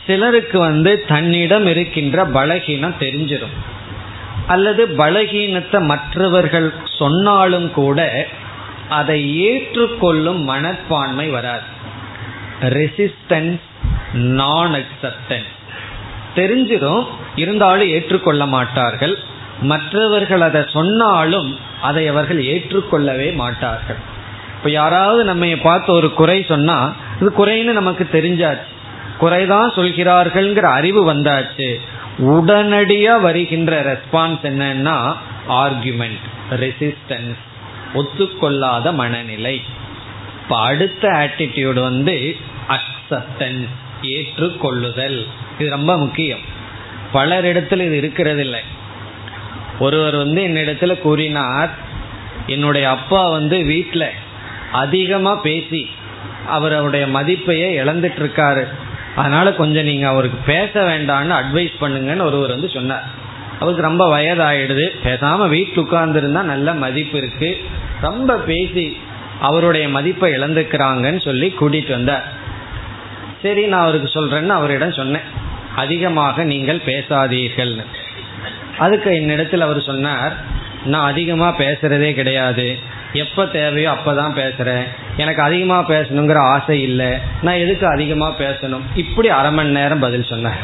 [0.06, 3.56] சிலருக்கு வந்து தன்னிடம் இருக்கின்ற பலகீனம் தெரிஞ்சிடும்
[4.46, 8.26] அல்லது பலகீனத்தை மற்றவர்கள் சொன்னாலும் கூட
[8.98, 11.68] அதை ஏற்றுக்கொள்ளும் மனப்பான்மை வராது.
[12.60, 13.66] ரெசிஸ்டன்ஸ்
[14.12, 15.52] நான் அக்செப்டன்ஸ்
[16.36, 19.14] தெரிஞ்சிடும் இருந்தாலும் ஏற்றுக்கொள்ள மாட்டார்கள்.
[19.62, 24.00] மற்றவர்கள் அதை சொன்னாலும் அதை அவர்கள் ஏற்றுக்கொள்ளவே மாட்டார்கள்.
[24.56, 26.78] இப்போ யாராவது நம்ம பார்த்து ஒரு குறை சொன்னா
[27.20, 28.70] இது குறைன்னு நமக்கு தெரிஞ்சாச்சு.
[29.20, 31.68] குறைதான் சொல்கிறார்கள்ங்கிற அறிவு வந்தாச்சு.
[32.18, 34.96] உடனடியாக வருகின்ற ரெஸ்பான்ஸ் என்னன்னா
[35.48, 37.40] ஆர்குமெண்ட் ரெசிஸ்டன்ஸ்
[37.94, 39.62] ஒத்துக்கொள்ளாத மனநிலை.
[40.42, 42.36] இப்ப அடுத்த ஆட்டிடியூடு வந்து
[42.68, 43.68] அக்செப்டன்ஸ்
[44.02, 45.26] ஏற்றுக்கொள்ளுதல்.
[45.58, 46.58] இது ரொம்ப முக்கியம்.
[47.12, 48.60] பலரிடத்தில் இது இருக்கிறது இல்லை
[49.78, 51.70] ஒருவர் வந்து என்னிடத்துல கூறினார்
[52.46, 54.10] என்னுடைய அப்பா வந்து வீட்டில்
[54.72, 55.90] அதிகமாக பேசி
[56.46, 58.64] அவருடைய மதிப்பையே இழந்துட்டு இருக்காரு.
[59.14, 63.19] அதனால கொஞ்சம் நீங்கள் அவருக்கு பேச வேண்டாம்னு அட்வைஸ் பண்ணுங்கன்னு ஒருவர் வந்து சொன்னார்.
[63.60, 64.86] அவருக்கு ரொம்ப வயதாயிடுது.
[65.04, 67.50] பேசாம வீட்டு உட்கார்ந்துருந்தா நல்ல மதிப்பு இருக்கு.
[68.00, 68.84] ரொம்ப பேசி
[69.48, 72.24] அவருடைய மதிப்பை இழந்துக்கிறாங்கன்னு சொல்லி கூட்டிட்டு வந்தார்.
[73.42, 75.26] சரி நான் அவருக்கு சொல்றேன்னு அவரிடம் சொன்னேன்.
[75.82, 77.84] அதிகமாக நீங்கள் பேசாதீர்கள்னு.
[78.84, 80.34] அதுக்கு என்னிடத்தில் அவர் சொன்னார்
[80.92, 82.66] நான் அதிகமாக பேசுறதே கிடையாது.
[83.22, 84.84] எப்போ தேவையோ அப்போ தான் பேசுகிறேன்
[85.22, 87.10] எனக்கு அதிகமாக பேசணுங்கிற ஆசை இல்லை.
[87.42, 88.84] நான் எதுக்கு அதிகமாக பேசணும்?
[89.02, 90.58] இப்படி அரை மணி நேரம் பதில் சொன்னேன்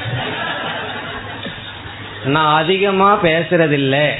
[2.26, 4.10] நான் அதிகமாக பேசுறதில்ல.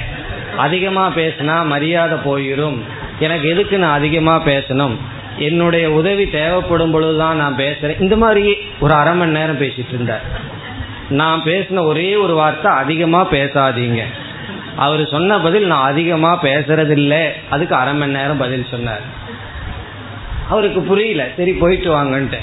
[0.57, 2.81] அதிகமாக பேசினா மரியாதை போயிடும்
[3.19, 4.97] எனக்கு எதுக்கு நான் அதிகமாக பேசணும்?
[5.39, 8.01] என்னுடைய உதவி தேவைப்படும் பொழுதுதான் நான் பேசுறேன்.
[8.01, 10.23] இந்த மாதிரி ஒரு அரை மணி நேரம் பேசிட்டு இருந்தார்.
[11.09, 14.03] நான் பேசின ஒரே ஒரு வார்த்தை அதிகமாக பேசாதீங்க.
[14.77, 17.29] அவர் சொன்ன பதில் நான் அதிகமாக பேசுறதில்ல.
[17.51, 19.01] அதுக்கு அரை மணி நேரம் பதில் சொன்னார்.
[20.51, 21.27] அவருக்கு புரியல.
[21.37, 22.39] சரி போயிட்டு வாங்கன்ட்டு.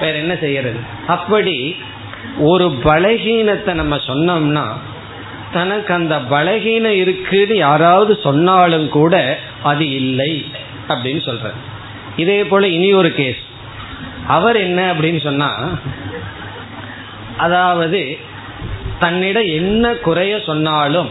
[0.00, 0.78] வேற என்ன செய்யறது?
[1.06, 1.76] அப்படி
[2.38, 4.64] ஒரு பலகீனத்தை நம்ம சொன்னோம்னா
[5.52, 10.44] தனக்கு அந்த பலகீனம் இருக்குன்னு யாராவது சொன்னாலும் கூட அது இல்லை
[10.88, 11.52] அப்படின்னு சொல்ற
[12.16, 13.40] இதே போல இனி ஒரு கேஸ்
[14.26, 15.70] அவர் என்ன அப்படின்னு சொன்னா
[17.36, 18.18] அதாவது
[18.98, 21.10] தன்னிடம் என்ன குறைய சொன்னாலும்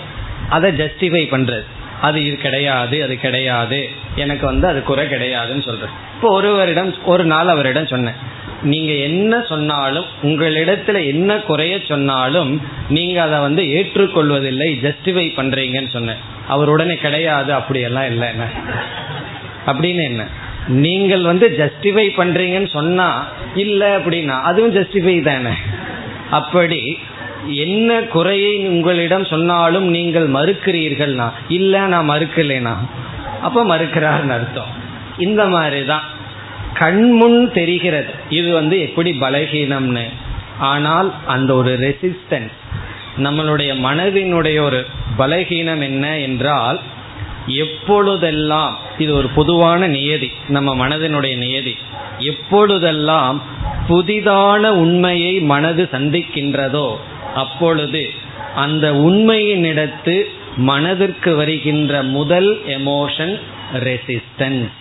[0.49, 1.65] அதை ஜஸ்டிஃபை பண்றது
[2.01, 7.47] அது இது கிடையாது அது கிடையாது எனக்கு வந்து அது குறை கிடையாதுன்னு சொல்றேன் இப்போ ஒருவரிடம் ஒரு நாள்
[7.47, 8.15] அவரிடம் சொன்னேன்.
[8.63, 16.17] நீங்க என்ன சொன்னாலும் உங்களிடத்துல என்ன குறைய சொன்னாலும் நீங்க அதை வந்து ஏற்றுக்கொள்வதில்லை ஜஸ்டிஃபை பண்றீங்கன்னு சொன்னேன்.
[16.47, 18.47] அவர் உடனே கிடையாது அப்படியெல்லாம் இல்லை என்ன?
[19.65, 20.27] அப்படின்னு என்ன?
[20.67, 25.51] நீங்கள் வந்து ஜஸ்டிஃபை பண்றீங்கன்னு சொன்னா இல்லை அப்படின்னா அதுவும் ஜஸ்டிஃபை தானே.
[26.29, 26.97] அப்படி
[27.45, 32.75] என்ன குறையை உங்களிடம் சொன்னாலும் நீங்கள் மறுக்கிறீர்கள்னா இல்ல நான் மறுக்கலைனா
[33.41, 34.67] அப்ப மறுக்கிறார்னு அர்த்தம்.
[35.17, 36.01] இந்த மாதிரி தான்
[36.80, 38.11] கண்முன் தெரிகிறது.
[38.30, 40.05] இது வந்து எப்படி பலகீனம்னு.
[40.71, 42.55] ஆனால் அந்த ஒரு ரெசிஸ்டன்ஸ்
[43.23, 44.80] நம்மளுடைய மனதினுடைய ஒரு
[45.17, 46.80] பலகீனம் என்ன என்றால்
[47.47, 51.75] எப்பொழுதெல்லாம் இது ஒரு பொதுவான நியதி நம்ம மனதினுடைய நியதி.
[52.32, 53.38] எப்பொழுதெல்லாம்
[53.89, 56.88] புதிதான உண்மையை மனது சந்திக்கின்றதோ
[57.36, 58.03] அப்பொழுது
[58.55, 60.15] அந்த உண்மையினிடத்து
[60.69, 63.34] மனதிற்கு வருகின்ற முதல் எமோஷன்
[63.84, 64.75] ரெசிஸ்டன்ஸ்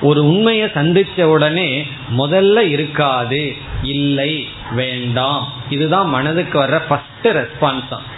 [0.00, 1.86] ஒரு உண்மையை சந்திச்ச உடனே
[2.16, 5.52] முதல்ல இருக்காது இல்லை வேண்டாம்.
[5.70, 8.14] இதுதான் மனதுக்கு வர்ற ஃபர்ஸ்ட் ரெஸ்பான்ஸ் தான்.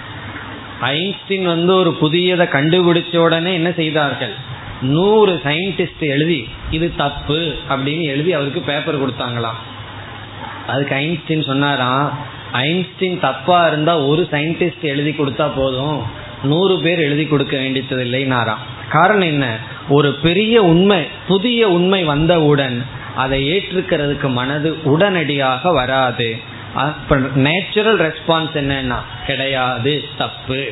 [0.83, 4.35] ஐன்ஸ்டின் வந்து ஒரு புதியதை கண்டுபிடிச்ச உடனே என்ன செய்தார்கள்?
[4.83, 9.61] நூறு சயின்டிஸ்ட் எழுதி இது தப்பு அப்படின்னு எழுதி அவருக்கு பேப்பர் கொடுத்தாங்களாம்.
[10.67, 12.19] அதுக்கு ஐன்ஸ்டின் சொன்னாராம்
[12.53, 16.27] ஐன்ஸ்டீன் தப்பா இருந்தா ஒரு சயின்டிஸ்ட் எழுதி கொடுத்தா போதும்.
[16.43, 19.57] நூறு பேர் எழுதி கொடுக்க வேண்டியது இல்லைனாராம் காரணம் என்ன?
[19.89, 22.85] ஒரு பெரிய உண்மை புதிய உண்மை வந்தவுடன்
[23.17, 26.37] அதை ஏற்றுக்கிறதுக்கு மனது உடனடியாக வராது.
[27.35, 30.71] நேச்சுரல் ரெஸ்பான்ஸ் என்னன்னா கிடையாது தப்பு.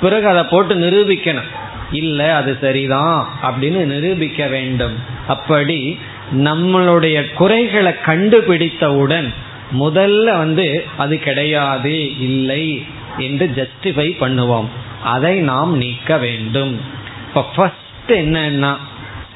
[0.00, 1.50] பிறகு அதை போட்டு நிரூபிக்கணும்.
[1.92, 4.96] இல்லை அது சரிதான் அப்படின்னு நிரூபிக்க வேண்டும்.
[5.28, 5.98] அப்படி
[6.36, 9.32] நம்மளுடைய குறைகளை கண்டுபிடித்தவுடன்
[9.78, 12.84] முதல்ல வந்து அது கிடையாது இல்லை
[13.18, 14.68] என்று ஜஸ்டிஃபை பண்ணுவோம்.
[15.02, 16.80] அதை நாம் நீக்க வேண்டும்.
[17.26, 18.76] இப்போ ஃபர்ஸ்ட் என்னன்னா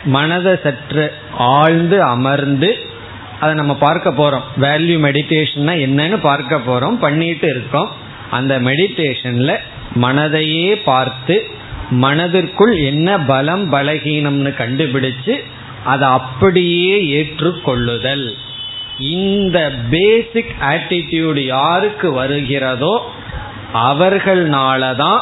[0.05, 2.91] மனதை சற்று ஆழ்ந்து அமர்ந்து
[3.41, 4.61] அதை நம்ம பார்க்க போறோம்.
[4.61, 6.99] வேல்யூ மெடிடேஷன்னா என்னன்னு பார்க்க போறோம்.
[6.99, 7.91] பண்ணிட்டு இருக்கோம்.
[8.31, 9.57] அந்த மெடிடேஷன்ல
[10.01, 11.47] மனதையே பார்த்து
[11.91, 15.43] மனதிற்குள் என்ன பலம் பலகீனம்னு கண்டுபிடிச்சு
[15.85, 18.35] அதை அப்படியே ஏற்றுக்கொள்ளுதல்.
[18.99, 23.13] இந்த பேசிக் ஆட்டிடியூடு யாருக்கு வருகிறதோ
[23.75, 25.21] அவர்களாலதான்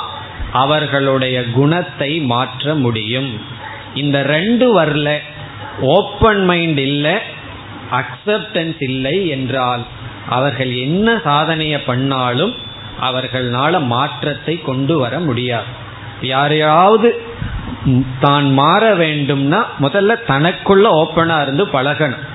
[0.52, 3.40] அவர்களுடைய குணத்தை மாற்ற முடியும்.
[3.94, 5.18] இந்த ரெண்டு வரல.
[5.80, 7.14] ஓப்பன் மைண்ட் இல்லை
[7.92, 9.80] அக்செப்டன்ஸ் இல்லை என்றால்
[10.28, 12.54] அவர்கள் என்ன சாதனையை பண்ணாலும்
[13.00, 15.64] அவர்களால மாற்றத்தை கொண்டு வர முடியாது.
[16.20, 17.22] யாரையாவது
[18.20, 22.26] தான் மாற வேண்டும்னா முதல்ல தனக்குள்ள ஓப்பனா இருந்து பழகணும்.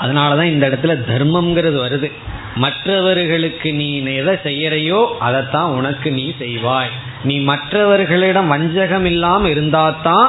[0.00, 2.12] அதனாலதான் இந்த இடத்துல தர்மம்ங்கிறது வருது.
[2.56, 6.90] மற்றவர்களுக்கு நீ எதை செய்யறையோ அதைத்தான் உனக்கு நீ செய்வாய்.
[7.24, 10.28] நீ மற்றவர்களிடம் வஞ்சகம் இல்லாமல் இருந்தாதான்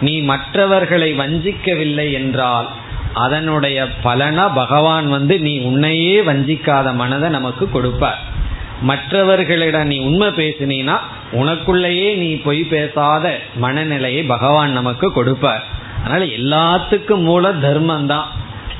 [0.00, 2.68] நீ மற்றவர்களை வஞ்சிக்கவில்லை என்றால்
[3.12, 8.20] அதனுடைய பலனா பகவான் வந்து நீ உன்னையே வஞ்சிக்காத மனதை நமக்கு கொடுப்பார்.
[8.80, 10.96] மற்றவர்களிடம் நீ உண்மை பேசினா
[11.32, 15.62] உனக்குள்ளேயே நீ பொய் பேசாத மனநிலையை பகவான் நமக்கு கொடுப்பார்.
[16.04, 18.28] அதனால எல்லாத்துக்கும் மூல தர்மம் தான்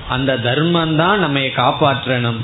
[0.08, 2.40] அந்த தர்மம் தான் நம்ம காப்பாற்றணும்.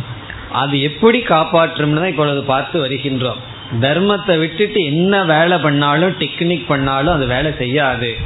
[0.53, 3.41] அது எப்படி காப்பாற்றும்னு தான் இப்பொழுது பார்த்து வருகின்றோம்.
[3.81, 8.17] தர்மத்தை விட்டுட்டு என்ன வேலை பண்ணாலும் டெக்னிக் பண்ணாலும் அது வேலை செய்யாது.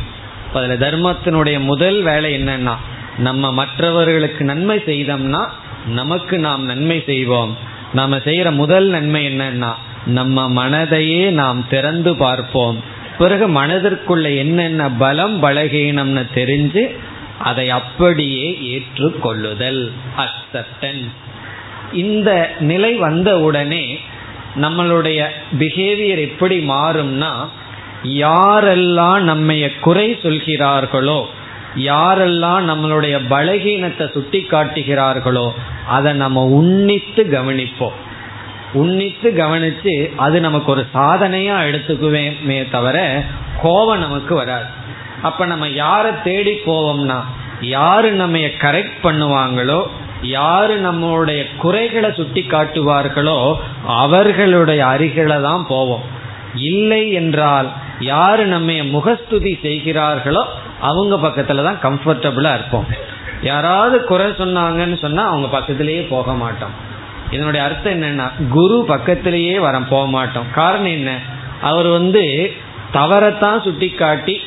[0.54, 2.74] அதுல தர்மத்தினுடைய முதல் வேலை என்னன்னா
[3.18, 5.42] நம்ம மற்றவர்களுக்கு நன்மை செய்தோம்னா
[5.86, 7.56] நமக்கு நாம் நன்மை செய்வோம்.
[7.92, 9.72] நாம செய்யற முதல் நன்மை என்னன்னா
[10.04, 12.78] நம்ம மனதையே நாம் திறந்து பார்ப்போம்.
[13.18, 16.96] பிறகு மனதிற்குள்ள என்னென்ன பலம் பலகீனம்னு தெரிஞ்சு
[17.38, 21.10] அதை அப்படியே ஏற்றுக்கொள்ளுதல் அக்செப்டன்ஸ்
[21.92, 23.98] இந்த நிலை வந்த உடனே
[24.60, 25.26] நம்மளுடைய
[25.58, 27.32] பிஹேவியர் எப்படி மாறும்னா
[28.04, 31.24] யாரெல்லாம் நம்மைய குறை சொல்கிறார்களோ
[31.76, 35.52] யாரெல்லாம் நம்மளுடைய பலகீனத்தை சுட்டி காட்டுகிறார்களோ
[35.86, 37.96] அதை நம்ம உன்னித்து கவனிப்போம்.
[38.72, 43.24] உன்னித்து கவனித்து அது நமக்கு ஒரு சாதனையா எடுத்துக்குவேமே தவிர
[43.62, 44.64] கோபம் நமக்கு வராது.
[45.22, 47.20] அப்ப நம்ம யாரை தேடி போவோம்னா
[47.60, 49.86] யாரு நம்ம கரெக்ட் பண்ணுவாங்களோ
[50.22, 53.54] யாரு நம்மளுடைய குறைகளை சுட்டி காட்டுவார்களோ
[53.84, 56.02] அவர்களுடைய அருகில தான் போவோம்.
[56.54, 57.68] இல்லை என்றால்
[58.00, 60.44] யாரு நம்ம முகஸ்துதி செய்கிறார்களோ
[60.80, 62.86] அவங்க பக்கத்துல தான் கம்ஃபர்டபுளா இருப்போம்.
[63.42, 66.70] யாராவது குறை சொன்னாங்கன்னு சொன்னா அவங்க பக்கத்திலேயே போக மாட்டோம்.
[67.30, 70.44] இதனுடைய அர்த்தம் என்னன்னா குரு பக்கத்திலேயே வர போக மாட்டோம்.
[70.54, 71.18] காரணம் என்ன?
[71.60, 72.52] அவர் வந்து
[72.92, 74.40] தவறத்தான் சுட்டி காட்டி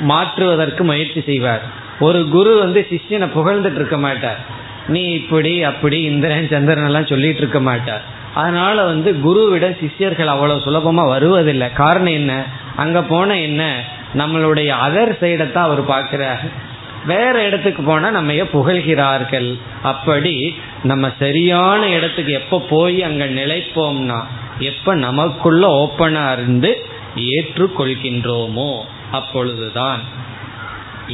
[0.00, 1.62] மாற்றுவதற்கு முயற்சி செய்வார்.
[2.00, 4.62] ஒரு குரு வந்து சிஷ்யனை புகழ்ந்துட்டு இருக்க மாட்டார்.
[4.88, 8.02] நீ இப்படி அப்படி இந்திரன் சந்திரன் எல்லாம் சொல்லிட்டு இருக்க மாட்டார்.
[8.34, 11.72] அதனால வந்து குருவிட சிஷ்யர்கள் அவ்வளவு சுலபமா வருவதில்லை.
[11.72, 12.44] காரணம் என்ன?
[12.76, 13.82] அங்க போன என்ன?
[14.14, 16.72] நம்மளுடைய அதர் சைடை தான் அவர் பார்க்கிறார்.
[17.06, 19.58] வேற இடத்துக்கு போனா நம்ம புகழ்கிறார்கள்?
[19.82, 24.22] அப்படி நம்ம சரியான இடத்துக்கு எப்ப போய் அங்க நிலைப்போம்னா
[24.58, 28.80] எப்ப நமக்குள்ள ஓப்பனா இருந்து ஏற்றுக்கொள்கின்றோமோ
[29.10, 30.00] அப்பொழுதுதான்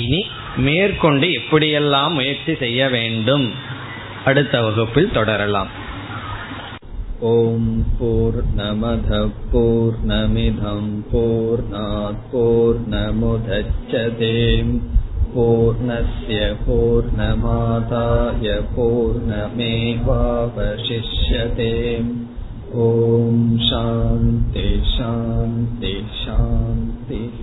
[0.04, 0.22] இனி
[0.68, 3.48] மேற்கொண்டு எப்படியெல்லாம் முயற்சி செய்ய வேண்டும்
[4.30, 5.72] அடுத்த வகுப்பில் தொடரலாம்
[7.26, 7.60] ॐ
[8.00, 9.22] पूर्णमधः
[9.52, 10.82] पूर्णमिधं
[11.12, 14.34] पूर्णात् पूर्णमुदच्छते
[15.36, 21.72] पूर्णस्य पूर्णमादाय पूर्णमेवावशिष्यते
[22.82, 27.42] ॐ शान्ति शान्ति शान्तिः